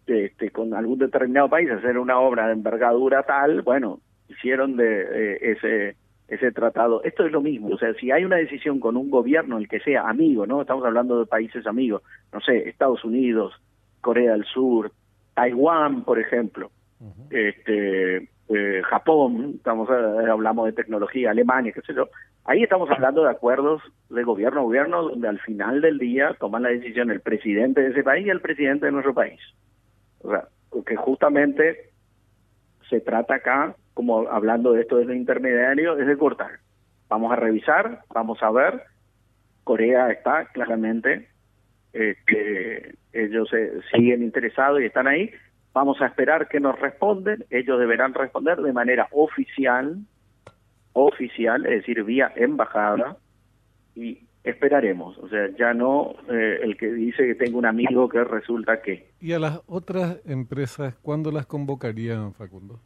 este, 0.06 0.50
con 0.50 0.74
algún 0.74 0.98
determinado 0.98 1.48
país 1.48 1.70
hacer 1.70 1.98
una 1.98 2.18
obra 2.18 2.48
de 2.48 2.54
envergadura 2.54 3.22
tal, 3.22 3.62
bueno, 3.62 4.00
hicieron 4.28 4.76
de 4.76 5.02
eh, 5.02 5.38
ese 5.52 5.96
ese 6.28 6.50
tratado. 6.50 7.02
Esto 7.04 7.26
es 7.26 7.32
lo 7.32 7.42
mismo, 7.42 7.68
o 7.68 7.78
sea, 7.78 7.92
si 7.94 8.10
hay 8.10 8.24
una 8.24 8.36
decisión 8.36 8.80
con 8.80 8.96
un 8.96 9.10
gobierno, 9.10 9.58
el 9.58 9.68
que 9.68 9.80
sea 9.80 10.08
amigo, 10.08 10.46
¿no? 10.46 10.62
Estamos 10.62 10.84
hablando 10.84 11.18
de 11.18 11.26
países 11.26 11.66
amigos, 11.66 12.02
no 12.32 12.40
sé, 12.40 12.70
Estados 12.70 13.04
Unidos, 13.04 13.52
Corea 14.00 14.32
del 14.32 14.44
Sur, 14.46 14.92
Taiwán, 15.34 16.04
por 16.04 16.18
ejemplo, 16.18 16.70
este, 17.28 18.28
eh, 18.48 18.82
Japón, 18.84 19.54
estamos 19.56 19.88
eh, 19.90 20.30
hablamos 20.30 20.66
de 20.66 20.72
tecnología, 20.72 21.30
Alemania, 21.30 21.72
qué 21.72 21.82
sé 21.82 21.94
yo. 21.94 22.08
Ahí 22.44 22.62
estamos 22.62 22.90
hablando 22.90 23.22
de 23.22 23.30
acuerdos 23.30 23.82
de 24.10 24.24
gobierno 24.24 24.60
a 24.60 24.64
gobierno 24.64 25.02
donde 25.02 25.28
al 25.28 25.38
final 25.40 25.80
del 25.80 25.98
día 25.98 26.36
toman 26.40 26.64
la 26.64 26.70
decisión 26.70 27.10
el 27.10 27.20
presidente 27.20 27.80
de 27.80 27.90
ese 27.90 28.02
país 28.02 28.26
y 28.26 28.30
el 28.30 28.40
presidente 28.40 28.86
de 28.86 28.92
nuestro 28.92 29.14
país. 29.14 29.40
O 30.20 30.30
sea, 30.30 30.48
que 30.84 30.96
justamente 30.96 31.90
se 32.88 33.00
trata 33.00 33.36
acá, 33.36 33.76
como 33.94 34.28
hablando 34.28 34.72
de 34.72 34.82
esto 34.82 34.96
desde 34.96 35.16
intermediario, 35.16 35.98
es 35.98 36.06
de 36.06 36.18
cortar. 36.18 36.58
Vamos 37.08 37.32
a 37.32 37.36
revisar, 37.36 38.00
vamos 38.12 38.42
a 38.42 38.50
ver. 38.50 38.82
Corea 39.64 40.10
está 40.10 40.46
claramente, 40.46 41.28
eh, 41.92 42.16
que 42.26 42.94
ellos 43.12 43.50
siguen 43.92 44.22
interesados 44.22 44.80
y 44.80 44.86
están 44.86 45.06
ahí. 45.06 45.30
Vamos 45.72 46.00
a 46.00 46.06
esperar 46.06 46.48
que 46.48 46.58
nos 46.58 46.78
responden. 46.80 47.44
Ellos 47.50 47.78
deberán 47.78 48.14
responder 48.14 48.60
de 48.60 48.72
manera 48.72 49.08
oficial, 49.12 49.98
oficial, 50.92 51.64
es 51.66 51.80
decir, 51.80 52.02
vía 52.04 52.32
embajada. 52.36 53.16
Y 53.94 54.26
esperaremos. 54.44 55.16
O 55.18 55.28
sea, 55.28 55.48
ya 55.56 55.72
no 55.74 56.14
eh, 56.30 56.60
el 56.62 56.76
que 56.76 56.92
dice 56.92 57.26
que 57.26 57.34
tengo 57.34 57.58
un 57.58 57.66
amigo 57.66 58.08
que 58.08 58.24
resulta 58.24 58.82
que. 58.82 59.10
¿Y 59.20 59.32
a 59.32 59.38
las 59.38 59.60
otras 59.66 60.20
empresas 60.26 60.94
cuándo 61.02 61.30
las 61.30 61.46
convocarían, 61.46 62.34
Facundo? 62.34 62.80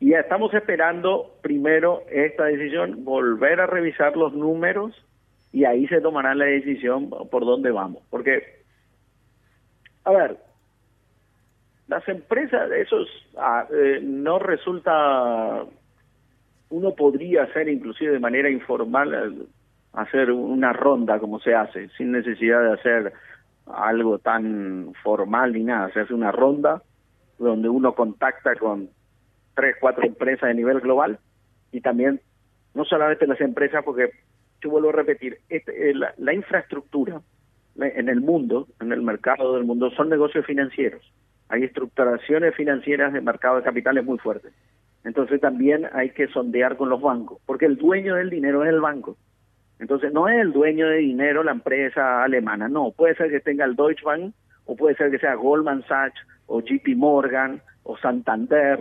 Y 0.00 0.12
estamos 0.12 0.52
esperando 0.52 1.36
primero 1.40 2.02
esta 2.10 2.44
decisión, 2.44 3.04
volver 3.04 3.60
a 3.60 3.66
revisar 3.66 4.16
los 4.16 4.34
números 4.34 4.92
y 5.50 5.64
ahí 5.64 5.86
se 5.86 6.00
tomará 6.00 6.34
la 6.34 6.44
decisión 6.44 7.08
por 7.08 7.46
dónde 7.46 7.70
vamos. 7.70 8.02
Porque, 8.10 8.64
a 10.04 10.10
ver, 10.10 10.36
las 11.88 12.06
empresas, 12.08 12.70
eso 12.72 12.96
ah, 13.38 13.66
eh, 13.72 14.00
no 14.02 14.38
resulta 14.38 15.64
uno 16.74 16.92
podría 16.94 17.44
hacer 17.44 17.68
inclusive 17.68 18.12
de 18.12 18.18
manera 18.18 18.50
informal 18.50 19.14
eh, 19.14 19.46
hacer 19.92 20.32
una 20.32 20.72
ronda 20.72 21.20
como 21.20 21.38
se 21.38 21.54
hace, 21.54 21.88
sin 21.90 22.10
necesidad 22.10 22.60
de 22.62 22.72
hacer 22.72 23.12
algo 23.66 24.18
tan 24.18 24.92
formal 25.04 25.52
ni 25.52 25.62
nada. 25.62 25.92
Se 25.92 26.00
hace 26.00 26.12
una 26.12 26.32
ronda 26.32 26.82
donde 27.38 27.68
uno 27.68 27.94
contacta 27.94 28.56
con 28.56 28.88
tres, 29.54 29.76
cuatro 29.80 30.04
empresas 30.04 30.48
de 30.48 30.54
nivel 30.54 30.80
global 30.80 31.20
y 31.70 31.80
también, 31.80 32.20
no 32.74 32.84
solamente 32.84 33.28
las 33.28 33.40
empresas, 33.40 33.84
porque 33.84 34.10
yo 34.60 34.70
vuelvo 34.70 34.88
a 34.88 34.92
repetir, 34.92 35.38
este, 35.48 35.90
eh, 35.90 35.94
la, 35.94 36.34
infraestructura 36.34 37.20
en 37.76 38.08
el 38.08 38.20
mundo, 38.20 38.66
en 38.80 38.90
el 38.92 39.02
mercado 39.02 39.54
del 39.54 39.64
mundo, 39.64 39.90
son 39.92 40.08
negocios 40.08 40.44
financieros. 40.44 41.02
Hay 41.48 41.62
estructuraciones 41.62 42.54
financieras 42.56 43.12
de 43.12 43.20
mercado 43.20 43.56
de 43.56 43.62
capitales 43.62 44.04
muy 44.04 44.18
fuertes. 44.18 44.52
Entonces 45.04 45.40
también 45.40 45.86
hay 45.92 46.10
que 46.10 46.28
sondear 46.28 46.76
con 46.76 46.88
los 46.88 47.00
bancos, 47.00 47.38
porque 47.44 47.66
el 47.66 47.76
dueño 47.76 48.14
del 48.14 48.30
dinero 48.30 48.64
es 48.64 48.70
el 48.70 48.80
banco. 48.80 49.16
Entonces 49.78 50.12
no 50.12 50.28
es 50.28 50.40
el 50.40 50.52
dueño 50.52 50.88
de 50.88 50.98
dinero 50.98 51.42
la 51.42 51.52
empresa 51.52 52.22
alemana, 52.24 52.68
no, 52.68 52.92
puede 52.92 53.14
ser 53.16 53.30
que 53.30 53.40
tenga 53.40 53.64
el 53.64 53.76
Deutsche 53.76 54.04
Bank 54.04 54.32
o 54.64 54.76
puede 54.76 54.96
ser 54.96 55.10
que 55.10 55.18
sea 55.18 55.34
Goldman 55.34 55.84
Sachs 55.86 56.18
o 56.46 56.60
JP 56.60 56.96
Morgan 56.96 57.60
o 57.82 57.98
Santander 57.98 58.80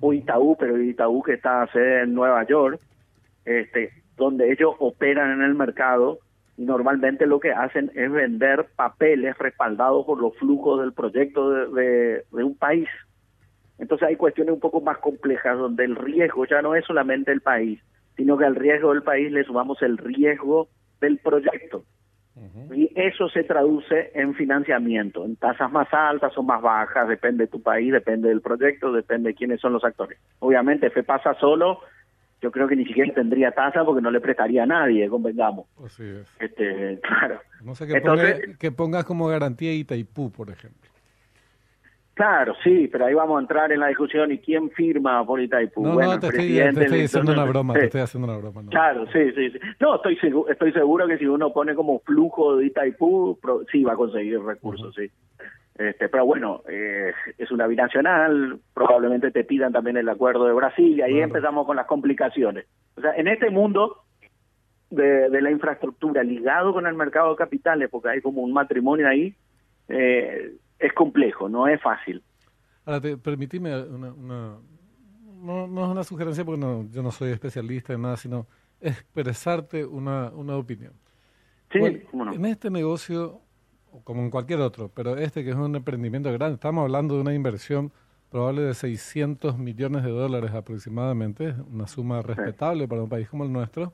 o 0.00 0.12
Itaú, 0.12 0.56
pero 0.58 0.80
Itaú 0.80 1.22
que 1.22 1.34
está 1.34 1.66
sede 1.68 2.02
en 2.02 2.14
Nueva 2.14 2.44
York, 2.46 2.80
este, 3.44 3.92
donde 4.16 4.50
ellos 4.50 4.74
operan 4.80 5.30
en 5.32 5.42
el 5.42 5.54
mercado 5.54 6.18
y 6.56 6.64
normalmente 6.64 7.26
lo 7.26 7.38
que 7.38 7.52
hacen 7.52 7.92
es 7.94 8.10
vender 8.10 8.66
papeles 8.74 9.38
respaldados 9.38 10.04
por 10.04 10.20
los 10.20 10.36
flujos 10.36 10.80
del 10.80 10.92
proyecto 10.92 11.50
de 11.70 12.24
un 12.32 12.56
país. 12.56 12.88
Entonces 13.80 14.08
hay 14.08 14.16
cuestiones 14.16 14.52
un 14.52 14.60
poco 14.60 14.80
más 14.80 14.98
complejas 14.98 15.58
donde 15.58 15.84
el 15.84 15.96
riesgo 15.96 16.44
ya 16.46 16.60
no 16.60 16.74
es 16.74 16.84
solamente 16.84 17.32
el 17.32 17.40
país, 17.40 17.80
sino 18.16 18.36
que 18.36 18.44
al 18.44 18.54
riesgo 18.54 18.92
del 18.92 19.02
país 19.02 19.32
le 19.32 19.42
sumamos 19.42 19.80
el 19.82 19.96
riesgo 19.96 20.68
del 21.00 21.18
proyecto. 21.18 21.84
Y 22.72 22.90
eso 22.94 23.28
se 23.28 23.42
traduce 23.44 24.12
en 24.14 24.34
financiamiento, 24.34 25.24
en 25.24 25.36
tasas 25.36 25.70
más 25.70 25.88
altas 25.92 26.36
o 26.38 26.42
más 26.42 26.62
bajas, 26.62 27.06
depende 27.08 27.44
de 27.44 27.50
tu 27.50 27.60
país, 27.60 27.92
depende 27.92 28.28
del 28.28 28.40
proyecto, 28.40 28.92
depende 28.92 29.30
de 29.30 29.34
quiénes 29.34 29.60
son 29.60 29.74
los 29.74 29.84
actores. 29.84 30.18
Obviamente, 30.38 30.90
pasa 31.02 31.34
solo, 31.34 31.80
yo 32.40 32.50
creo 32.50 32.66
que 32.66 32.76
ni 32.76 32.86
siquiera 32.86 33.12
tendría 33.12 33.50
tasa 33.50 33.84
porque 33.84 34.00
no 34.00 34.10
le 34.10 34.20
prestaría 34.20 34.62
a 34.62 34.66
nadie, 34.66 35.08
convengamos. 35.08 35.66
Así 35.84 36.04
es. 36.04 36.26
Este, 36.38 36.98
claro. 37.02 37.40
No 37.62 37.74
sé 37.74 37.86
que, 37.86 38.56
que 38.58 38.72
pongas 38.72 39.04
como 39.04 39.26
garantía 39.26 39.74
Itaipú, 39.74 40.30
por 40.30 40.50
ejemplo. 40.50 40.89
Claro, 42.20 42.54
sí, 42.62 42.86
pero 42.92 43.06
ahí 43.06 43.14
vamos 43.14 43.38
a 43.38 43.40
entrar 43.40 43.72
en 43.72 43.80
la 43.80 43.86
discusión 43.86 44.30
y 44.30 44.36
quién 44.36 44.70
firma 44.72 45.24
por 45.24 45.40
Itaipú. 45.40 45.82
No, 45.82 45.94
bueno, 45.94 46.12
no, 46.12 46.20
te, 46.20 46.26
estoy, 46.26 46.48
te 46.54 47.04
haciendo 47.04 47.32
una 47.32 47.46
broma, 47.46 47.72
te 47.72 47.86
estoy 47.86 48.02
haciendo 48.02 48.28
una 48.28 48.36
broma. 48.36 48.62
Claro, 48.68 49.06
sí, 49.06 49.32
sí, 49.34 49.52
sí. 49.52 49.58
No, 49.80 49.94
estoy, 49.94 50.16
seguro, 50.16 50.52
estoy 50.52 50.70
seguro 50.72 51.06
que 51.06 51.16
si 51.16 51.24
uno 51.24 51.50
pone 51.50 51.74
como 51.74 52.00
flujo 52.00 52.58
de 52.58 52.66
Itaipú, 52.66 53.38
sí 53.72 53.84
va 53.84 53.94
a 53.94 53.96
conseguir 53.96 54.38
recursos, 54.38 54.94
sí. 54.94 55.10
Este, 55.78 56.10
pero 56.10 56.26
bueno, 56.26 56.60
eh, 56.68 57.10
es 57.38 57.50
una 57.50 57.66
binacional, 57.66 58.58
probablemente 58.74 59.30
te 59.30 59.44
pidan 59.44 59.72
también 59.72 59.96
el 59.96 60.08
acuerdo 60.10 60.44
de 60.44 60.52
Brasil 60.52 60.98
y 60.98 61.00
ahí 61.00 61.20
empezamos 61.20 61.64
con 61.64 61.76
las 61.76 61.86
complicaciones. 61.86 62.66
O 62.98 63.00
sea, 63.00 63.14
en 63.16 63.28
este 63.28 63.48
mundo 63.48 64.02
de, 64.90 65.30
de, 65.30 65.40
la 65.40 65.50
infraestructura 65.50 66.22
ligado 66.22 66.74
con 66.74 66.86
el 66.86 66.92
mercado 66.92 67.30
de 67.30 67.36
capitales, 67.36 67.88
porque 67.90 68.10
hay 68.10 68.20
como 68.20 68.42
un 68.42 68.52
matrimonio 68.52 69.08
ahí, 69.08 69.34
eh, 69.88 70.52
es 70.80 70.92
complejo, 70.94 71.48
no 71.48 71.68
es 71.68 71.80
fácil. 71.80 72.22
Ahora, 72.84 73.00
te, 73.00 73.16
permitime 73.16 73.80
una, 73.82 74.56
no, 75.42 75.66
no, 75.66 75.84
es 75.84 75.90
una 75.90 76.04
sugerencia 76.04 76.44
porque 76.44 76.60
no, 76.60 76.88
yo 76.90 77.02
no 77.02 77.12
soy 77.12 77.30
especialista 77.30 77.92
en 77.92 78.02
nada, 78.02 78.16
sino 78.16 78.46
expresarte 78.80 79.84
una, 79.84 80.30
una 80.30 80.56
opinión. 80.56 80.92
Sí. 81.70 81.78
En 81.78 82.44
este 82.46 82.70
negocio, 82.70 83.40
como 84.04 84.22
en 84.22 84.30
cualquier 84.30 84.60
otro, 84.60 84.90
pero 84.92 85.16
este 85.16 85.44
que 85.44 85.50
es 85.50 85.56
un 85.56 85.76
emprendimiento 85.76 86.32
grande, 86.32 86.54
estamos 86.54 86.82
hablando 86.82 87.14
de 87.14 87.20
una 87.20 87.34
inversión 87.34 87.92
probable 88.30 88.62
de 88.62 88.74
600 88.74 89.58
millones 89.58 90.02
de 90.02 90.10
dólares 90.10 90.52
aproximadamente, 90.52 91.54
una 91.70 91.86
suma 91.86 92.22
respetable 92.22 92.88
para 92.88 93.02
un 93.02 93.08
país 93.08 93.28
como 93.28 93.44
el 93.44 93.52
nuestro, 93.52 93.92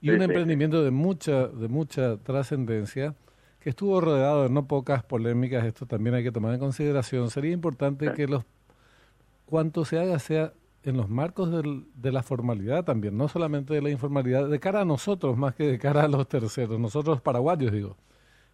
y 0.00 0.10
un 0.10 0.22
emprendimiento 0.22 0.82
de 0.82 0.90
mucha, 0.90 1.48
de 1.48 1.68
mucha 1.68 2.16
trascendencia 2.18 3.14
que 3.60 3.70
estuvo 3.70 4.00
rodeado 4.00 4.44
de 4.44 4.50
no 4.50 4.66
pocas 4.66 5.02
polémicas, 5.04 5.64
esto 5.64 5.86
también 5.86 6.14
hay 6.14 6.22
que 6.24 6.32
tomar 6.32 6.54
en 6.54 6.60
consideración. 6.60 7.30
Sería 7.30 7.52
importante 7.52 8.12
que 8.12 8.26
los 8.26 8.44
cuanto 9.44 9.84
se 9.84 9.98
haga 9.98 10.18
sea 10.18 10.52
en 10.82 10.96
los 10.96 11.10
marcos 11.10 11.50
del, 11.50 11.86
de 11.94 12.12
la 12.12 12.22
formalidad 12.22 12.84
también, 12.84 13.16
no 13.16 13.28
solamente 13.28 13.74
de 13.74 13.82
la 13.82 13.90
informalidad, 13.90 14.48
de 14.48 14.60
cara 14.60 14.80
a 14.80 14.84
nosotros 14.84 15.36
más 15.36 15.54
que 15.54 15.64
de 15.64 15.78
cara 15.78 16.04
a 16.04 16.08
los 16.08 16.26
terceros, 16.26 16.80
nosotros 16.80 17.20
paraguayos 17.20 17.70
digo, 17.70 17.96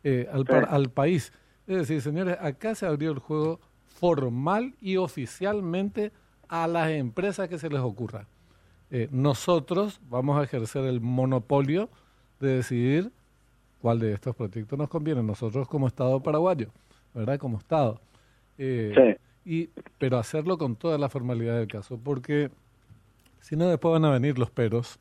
eh, 0.02 0.28
al, 0.32 0.44
al 0.68 0.90
país. 0.90 1.32
Es 1.66 1.76
decir, 1.76 2.00
señores, 2.02 2.36
acá 2.40 2.74
se 2.74 2.86
abrió 2.86 3.12
el 3.12 3.18
juego 3.18 3.60
formal 3.86 4.74
y 4.80 4.96
oficialmente 4.96 6.12
a 6.48 6.66
las 6.66 6.90
empresas 6.90 7.48
que 7.48 7.58
se 7.58 7.68
les 7.68 7.80
ocurra. 7.80 8.26
Eh, 8.90 9.08
nosotros 9.10 10.00
vamos 10.08 10.38
a 10.38 10.44
ejercer 10.44 10.84
el 10.84 11.00
monopolio 11.00 11.90
de 12.40 12.56
decidir 12.56 13.12
cuál 13.80 13.98
de 13.98 14.12
estos 14.12 14.34
proyectos 14.34 14.78
nos 14.78 14.88
conviene, 14.88 15.22
nosotros 15.22 15.68
como 15.68 15.86
Estado 15.86 16.20
paraguayo, 16.22 16.70
¿verdad? 17.14 17.38
Como 17.38 17.58
Estado. 17.58 18.00
Eh, 18.58 19.18
y, 19.44 19.70
pero 19.98 20.18
hacerlo 20.18 20.58
con 20.58 20.76
toda 20.76 20.98
la 20.98 21.08
formalidad 21.08 21.58
del 21.58 21.68
caso, 21.68 21.98
porque 22.02 22.50
sino 23.46 23.68
después 23.68 23.92
van 23.92 24.04
a 24.04 24.10
venir 24.10 24.40
los 24.40 24.50
peros, 24.50 24.98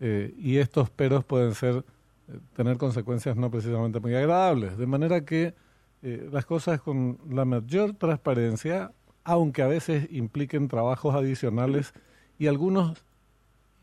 eh, 0.00 0.34
y 0.36 0.56
estos 0.56 0.90
peros 0.90 1.24
pueden 1.24 1.54
ser 1.54 1.84
eh, 2.28 2.38
tener 2.56 2.78
consecuencias 2.78 3.36
no 3.36 3.48
precisamente 3.48 4.00
muy 4.00 4.12
agradables, 4.12 4.76
de 4.76 4.86
manera 4.88 5.24
que 5.24 5.54
eh, 6.02 6.28
las 6.32 6.44
cosas 6.44 6.80
con 6.80 7.18
la 7.30 7.44
mayor 7.44 7.94
transparencia, 7.94 8.90
aunque 9.22 9.62
a 9.62 9.68
veces 9.68 10.08
impliquen 10.10 10.66
trabajos 10.66 11.14
adicionales 11.14 11.94
y 12.40 12.48
algunos 12.48 13.04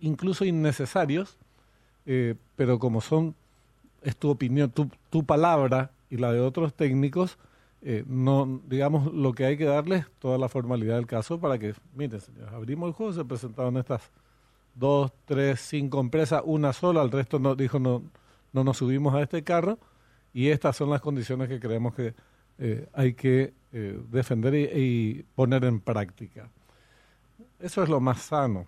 incluso 0.02 0.44
innecesarios, 0.44 1.38
pero 2.58 2.80
como 2.80 3.00
son, 3.00 3.36
es 4.04 4.18
tu 4.18 4.30
opinión, 4.30 4.70
tu, 4.70 4.90
tu 5.10 5.26
palabra 5.26 5.92
y 6.10 6.18
la 6.18 6.32
de 6.32 6.40
otros 6.40 6.74
técnicos, 6.74 7.38
eh, 7.82 8.04
no, 8.08 8.62
digamos, 8.68 9.14
lo 9.14 9.34
que 9.34 9.46
hay 9.46 9.58
que 9.58 9.66
darles 9.66 10.06
toda 10.20 10.38
la 10.38 10.48
formalidad 10.48 10.96
del 10.96 11.08
caso 11.08 11.40
para 11.40 11.58
que, 11.58 11.74
miren, 11.96 12.22
señores, 12.22 12.54
abrimos 12.54 12.88
el 12.88 12.94
juego, 12.94 13.14
se 13.14 13.26
presentaron 13.26 13.78
estas 13.78 14.12
dos, 14.76 15.12
tres, 15.26 15.60
cinco 15.60 16.00
empresas, 16.00 16.42
una 16.46 16.72
sola, 16.72 17.02
el 17.02 17.12
resto 17.12 17.40
no, 17.40 17.56
dijo 17.56 17.80
no, 17.80 18.04
no 18.54 18.64
nos 18.64 18.78
subimos 18.78 19.14
a 19.16 19.22
este 19.22 19.44
carro 19.44 19.80
y 20.34 20.48
estas 20.48 20.78
son 20.78 20.92
las 20.92 21.02
condiciones 21.02 21.50
que 21.50 21.60
creemos 21.60 21.94
que 21.94 22.14
eh, 22.60 22.88
hay 22.94 23.16
que 23.16 23.54
eh, 23.74 24.00
defender 24.10 24.56
y, 24.56 25.26
poner 25.36 25.66
en 25.66 25.82
práctica. 25.82 26.50
Eso 27.60 27.84
es 27.84 27.90
lo 27.90 28.00
más 28.00 28.22
sano. 28.22 28.68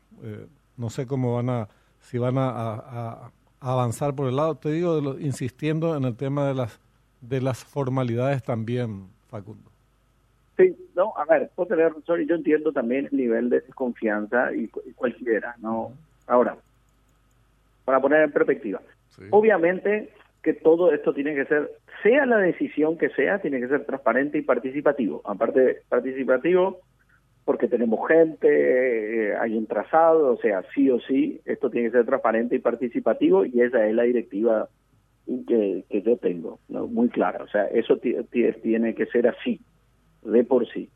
no 0.77 0.89
sé 0.89 1.05
cómo 1.05 1.35
van 1.35 1.49
a, 1.49 1.69
si 2.01 2.17
van 2.17 2.35
a, 2.37 3.31
avanzar 3.71 4.15
por 4.15 4.27
el 4.27 4.35
lado, 4.35 4.55
te 4.55 4.71
digo, 4.71 5.19
insistiendo 5.19 5.95
en 5.97 6.03
el 6.03 6.15
tema 6.15 6.47
de 6.47 6.53
las 6.53 6.79
de 7.21 7.41
las 7.41 7.63
formalidades 7.63 8.43
también, 8.43 9.07
Facundo. 9.29 9.71
Sí, 10.57 10.75
no, 10.95 11.13
a 11.17 11.25
ver, 11.25 11.49
puedo 11.55 11.69
tener 11.69 11.93
razón 11.93 12.25
yo 12.25 12.35
entiendo 12.35 12.71
también 12.71 13.09
el 13.11 13.17
nivel 13.17 13.49
de 13.49 13.61
desconfianza 13.61 14.53
y, 14.53 14.67
cualquiera, 14.95 15.55
¿no? 15.59 15.91
Ahora, 16.27 16.55
para 17.83 17.99
poner 17.99 18.21
en 18.21 18.31
perspectiva, 18.31 18.81
obviamente 19.31 20.09
que 20.41 20.53
todo 20.53 20.93
esto 20.93 21.13
tiene 21.13 21.33
que 21.35 21.45
ser, 21.45 21.71
sea 22.03 22.25
la 22.25 22.37
decisión 22.37 22.97
que 22.97 23.09
sea, 23.09 23.39
tiene 23.39 23.59
que 23.59 23.67
ser 23.67 23.85
transparente 23.85 24.37
y 24.37 24.43
participativo. 24.43 25.21
Aparte, 25.25 25.81
participativo 25.89 26.81
porque 27.45 27.67
tenemos 27.67 28.07
gente, 28.07 28.47
eh, 29.29 29.35
hay 29.39 29.55
un 29.55 29.67
trazado, 29.67 30.33
o 30.33 30.37
sea, 30.37 30.63
sí 30.73 30.89
o 30.89 30.99
sí, 30.99 31.39
esto 31.45 31.69
tiene 31.69 31.89
que 31.89 31.97
ser 31.97 32.05
transparente 32.05 32.55
y 32.55 32.59
participativo 32.59 33.45
y 33.45 33.61
esa 33.61 33.85
es 33.87 33.93
la 33.93 34.03
directiva 34.03 34.67
que, 35.47 35.85
yo 36.03 36.17
tengo, 36.17 36.59
muy 36.67 37.09
clara. 37.09 37.43
O 37.43 37.47
sea, 37.47 37.65
eso 37.65 37.97
tiene 37.97 38.95
que 38.95 39.05
ser 39.07 39.27
así, 39.27 39.61
de 40.23 40.43
por 40.43 40.67
sí. 40.71 40.89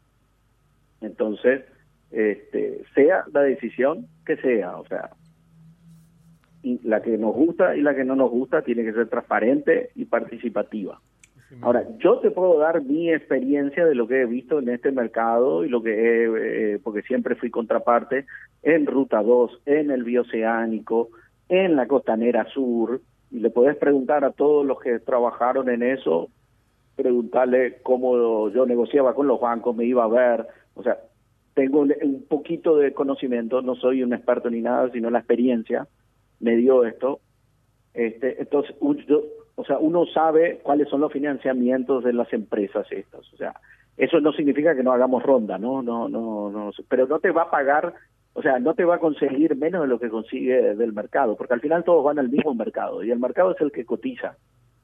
Entonces, 1.01 1.63
este, 2.11 2.83
sea 2.95 3.25
la 3.31 3.41
decisión 3.41 4.07
que 4.25 4.37
sea, 4.37 4.77
o 4.77 4.87
sea, 4.87 5.11
y 6.61 6.79
la 6.87 7.01
que 7.01 7.17
nos 7.17 7.33
gusta 7.33 7.75
y 7.75 7.81
la 7.81 7.95
que 7.95 8.03
no 8.03 8.15
nos 8.15 8.31
gusta 8.31 8.63
tiene 8.63 8.83
que 8.83 8.93
ser 8.93 9.07
transparente 9.07 9.91
y 9.95 10.05
participativa. 10.05 10.99
Ahora, 11.61 11.87
yo 11.97 12.19
te 12.19 12.29
puedo 12.31 12.59
dar 12.59 12.83
mi 12.83 13.11
experiencia 13.11 13.85
de 13.85 13.95
lo 13.95 14.07
que 14.07 14.21
he 14.21 14.25
visto 14.25 14.59
en 14.59 14.69
este 14.69 14.91
mercado 14.91 15.65
y 15.65 15.69
lo 15.69 15.81
que 15.81 15.91
he, 15.91 16.73
eh, 16.75 16.79
porque 16.83 17.01
siempre 17.01 17.35
fui 17.35 17.49
contraparte 17.49 18.25
en 18.61 18.85
Ruta 18.85 19.23
2, 19.23 19.63
en 19.65 19.89
el 19.89 20.03
Bioceánico, 20.03 21.09
en 21.47 21.75
la 21.75 21.87
Costanera 21.87 22.45
Sur, 22.53 23.01
y 23.31 23.39
le 23.39 23.49
podés 23.49 23.77
preguntar 23.77 24.23
a 24.23 24.31
todos 24.31 24.65
los 24.65 24.79
que 24.79 24.99
trabajaron 24.99 25.69
en 25.69 25.81
eso, 25.81 26.29
preguntarle 26.95 27.79
cómo 27.81 28.49
yo 28.49 28.65
negociaba 28.65 29.15
con 29.15 29.27
los 29.27 29.39
bancos, 29.39 29.75
me 29.75 29.85
iba 29.85 30.03
a 30.03 30.07
ver, 30.07 30.47
o 30.75 30.83
sea, 30.83 30.97
tengo 31.55 31.81
un 31.81 32.25
poquito 32.29 32.77
de 32.77 32.93
conocimiento, 32.93 33.61
no 33.61 33.75
soy 33.75 34.03
un 34.03 34.13
experto 34.13 34.49
ni 34.49 34.61
nada, 34.61 34.89
sino 34.91 35.09
la 35.09 35.19
experiencia 35.19 35.87
me 36.39 36.55
dio 36.55 36.85
esto. 36.85 37.19
Este, 37.93 38.41
entonces, 38.41 38.75
o 39.59 39.65
sea, 39.65 39.77
uno 39.77 40.05
sabe 40.05 40.59
cuáles 40.63 40.89
son 40.89 41.01
los 41.01 41.11
financiamientos 41.11 42.03
de 42.03 42.13
las 42.13 42.31
empresas 42.33 42.87
estas, 42.91 43.31
o 43.33 43.37
sea, 43.37 43.53
eso 43.97 44.19
no 44.21 44.31
significa 44.31 44.75
que 44.75 44.83
no 44.83 44.93
hagamos 44.93 45.23
ronda, 45.23 45.57
¿no? 45.57 45.81
No, 45.81 46.07
no, 46.07 46.49
no, 46.49 46.71
pero 46.87 47.05
no 47.07 47.19
te 47.19 47.31
va 47.31 47.43
a 47.43 47.51
pagar 47.51 47.93
o 48.33 48.41
sea, 48.41 48.59
no 48.59 48.73
te 48.73 48.85
va 48.85 48.95
a 48.95 48.99
conseguir 48.99 49.55
menos 49.57 49.81
de 49.81 49.87
lo 49.87 49.99
que 49.99 50.09
consigue 50.09 50.75
del 50.75 50.93
mercado, 50.93 51.35
porque 51.35 51.55
al 51.55 51.61
final 51.61 51.83
todos 51.83 52.03
van 52.05 52.19
al 52.19 52.29
mismo 52.29 52.53
mercado 52.53 53.03
y 53.03 53.11
el 53.11 53.19
mercado 53.19 53.51
es 53.51 53.59
el 53.59 53.71
que 53.71 53.85
cotiza. 53.85 54.37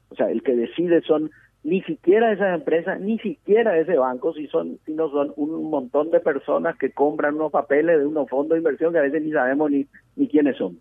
O 0.09 0.15
sea, 0.15 0.29
el 0.29 0.43
que 0.43 0.55
decide 0.55 1.01
son 1.01 1.31
ni 1.63 1.81
siquiera 1.83 2.31
esas 2.31 2.53
empresas, 2.53 2.99
ni 2.99 3.17
siquiera 3.19 3.77
ese 3.77 3.97
banco, 3.97 4.33
si 4.33 4.47
son, 4.47 4.77
sino 4.85 5.09
son 5.09 5.31
un 5.35 5.69
montón 5.69 6.11
de 6.11 6.19
personas 6.19 6.77
que 6.77 6.91
compran 6.91 7.35
unos 7.35 7.51
papeles 7.51 7.99
de 7.99 8.05
unos 8.05 8.29
fondos 8.29 8.55
de 8.55 8.59
inversión 8.59 8.91
que 8.91 8.99
a 8.99 9.03
veces 9.03 9.23
ni 9.23 9.31
sabemos 9.31 9.71
ni, 9.71 9.87
ni 10.15 10.27
quiénes 10.27 10.57
son. 10.57 10.77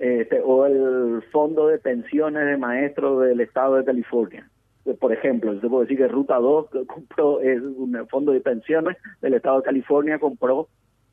Este, 0.00 0.40
o 0.42 0.64
el 0.64 1.22
fondo 1.30 1.66
de 1.66 1.78
pensiones 1.78 2.46
de 2.46 2.56
maestros 2.56 3.22
del 3.22 3.40
estado 3.42 3.76
de 3.76 3.84
California. 3.84 4.48
Por 4.98 5.12
ejemplo, 5.12 5.52
yo 5.52 5.68
puedo 5.68 5.82
decir 5.82 5.98
que 5.98 6.08
Ruta 6.08 6.38
2 6.38 6.68
compró, 6.86 7.40
es 7.40 7.60
un 7.60 8.06
fondo 8.08 8.32
de 8.32 8.40
pensiones 8.40 8.96
del 9.20 9.34
estado 9.34 9.58
de 9.58 9.64
California, 9.64 10.18
compró 10.18 10.68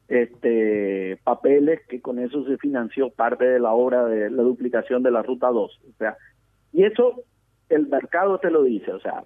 este 0.08 1.20
papeles 1.26 1.82
que 1.90 2.00
con 2.00 2.18
eso 2.18 2.46
se 2.46 2.58
financió 2.60 3.10
parte 3.10 3.44
de 3.44 3.60
la 3.60 3.74
obra 3.74 4.06
de 4.06 4.30
la 4.30 4.42
duplicación 4.42 5.04
de 5.04 5.12
la 5.12 5.22
ruta 5.22 5.50
2. 5.50 5.82
O 5.90 5.98
sea, 5.98 6.16
y 6.72 6.86
eso 6.86 7.24
el 7.68 7.90
mercado 7.90 8.40
te 8.40 8.50
lo 8.50 8.64
dice, 8.64 8.94
o 8.94 9.02
sea, 9.02 9.26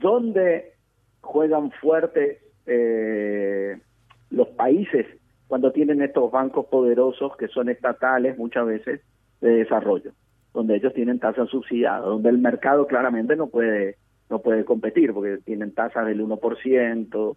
¿dónde 0.00 0.72
juegan 1.20 1.70
fuerte 1.70 2.40
eh, 2.66 3.78
los 4.30 4.48
países 4.48 5.06
cuando 5.48 5.72
tienen 5.72 6.02
estos 6.02 6.30
bancos 6.30 6.66
poderosos 6.66 7.36
que 7.36 7.48
son 7.48 7.68
estatales 7.68 8.38
muchas 8.38 8.66
veces 8.66 9.00
de 9.40 9.50
desarrollo, 9.50 10.12
donde 10.52 10.76
ellos 10.76 10.94
tienen 10.94 11.18
tasas 11.18 11.48
subsidiadas, 11.50 12.04
donde 12.04 12.30
el 12.30 12.38
mercado 12.38 12.86
claramente 12.86 13.36
no 13.36 13.48
puede 13.48 13.96
no 14.30 14.38
puede 14.38 14.64
competir 14.64 15.12
porque 15.12 15.38
tienen 15.44 15.74
tasas 15.74 16.06
del 16.06 16.22
1%, 16.22 17.36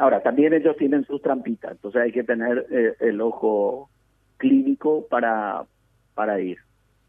Ahora, 0.00 0.22
también 0.22 0.54
ellos 0.54 0.78
tienen 0.78 1.04
sus 1.04 1.20
trampitas, 1.20 1.72
entonces 1.72 2.00
hay 2.00 2.10
que 2.10 2.24
tener 2.24 2.66
eh, 2.70 2.94
el 3.00 3.20
ojo 3.20 3.90
clínico 4.38 5.06
para, 5.10 5.64
para 6.14 6.40
ir. 6.40 6.56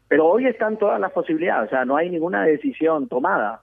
Pero 0.08 0.26
hoy 0.28 0.44
están 0.44 0.76
todas 0.76 1.00
las 1.00 1.10
posibilidades, 1.12 1.68
o 1.68 1.70
sea, 1.70 1.86
no 1.86 1.96
hay 1.96 2.10
ninguna 2.10 2.44
decisión 2.44 3.08
tomada. 3.08 3.62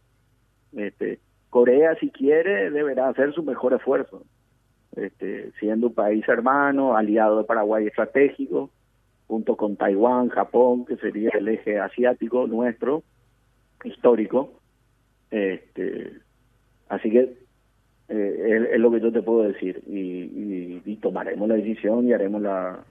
Este, 0.75 1.19
Corea, 1.51 1.93
si 1.99 2.09
quiere, 2.09 2.71
deberá 2.71 3.09
hacer 3.09 3.31
su 3.33 3.43
mejor 3.43 3.73
esfuerzo, 3.73 4.23
este, 4.95 5.51
siendo 5.59 5.87
un 5.87 5.93
país 5.93 6.27
hermano, 6.27 6.95
aliado 6.95 7.39
de 7.39 7.43
Paraguay 7.43 7.87
estratégico, 7.87 8.69
junto 9.27 9.55
con 9.55 9.75
Taiwán, 9.75 10.29
Japón, 10.29 10.85
que 10.85 10.97
sería 10.97 11.29
el 11.37 11.47
eje 11.47 11.79
asiático 11.79 12.47
nuestro, 12.47 13.03
histórico. 13.83 14.59
Este, 15.29 16.13
así 16.89 17.11
que 17.11 17.37
eh, 18.09 18.69
es, 18.73 18.79
lo 18.79 18.89
que 18.91 18.99
yo 18.99 19.11
te 19.11 19.21
puedo 19.21 19.43
decir. 19.43 19.83
Y, 19.87 20.97
tomaremos 21.01 21.47
la 21.47 21.55
decisión 21.55 22.05
y 22.07 22.13
haremos 22.13 22.41
la, 22.41 22.83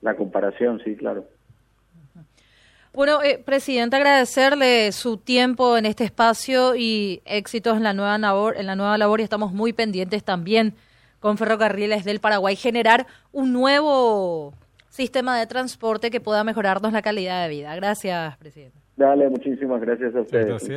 la 0.00 0.16
comparación, 0.16 0.80
sí, 0.82 0.96
claro. 0.96 1.26
Bueno, 2.94 3.22
eh, 3.22 3.42
presidente, 3.44 3.96
agradecerle 3.96 4.92
su 4.92 5.18
tiempo 5.18 5.76
en 5.76 5.84
este 5.84 6.04
espacio 6.04 6.74
y 6.74 7.20
éxitos 7.26 7.76
en 7.76 7.82
la 7.82 7.92
nueva 7.92 8.16
labor, 8.16 8.56
en 8.56 8.66
la 8.66 8.76
nueva 8.76 8.96
labor 8.96 9.20
y 9.20 9.24
estamos 9.24 9.52
muy 9.52 9.74
pendientes 9.74 10.24
también 10.24 10.74
con 11.24 11.38
Ferrocarriles 11.38 12.04
del 12.04 12.20
Paraguay 12.20 12.54
generar 12.54 13.06
un 13.32 13.50
nuevo 13.50 14.52
sistema 14.90 15.38
de 15.38 15.46
transporte 15.46 16.10
que 16.10 16.20
pueda 16.20 16.44
mejorarnos 16.44 16.92
la 16.92 17.00
calidad 17.00 17.44
de 17.44 17.48
vida. 17.48 17.74
Gracias, 17.76 18.36
presidente. 18.36 18.78
Dale, 18.94 19.30
muchísimas 19.30 19.80
gracias 19.80 20.14
a 20.14 20.20
ustedes. 20.20 20.68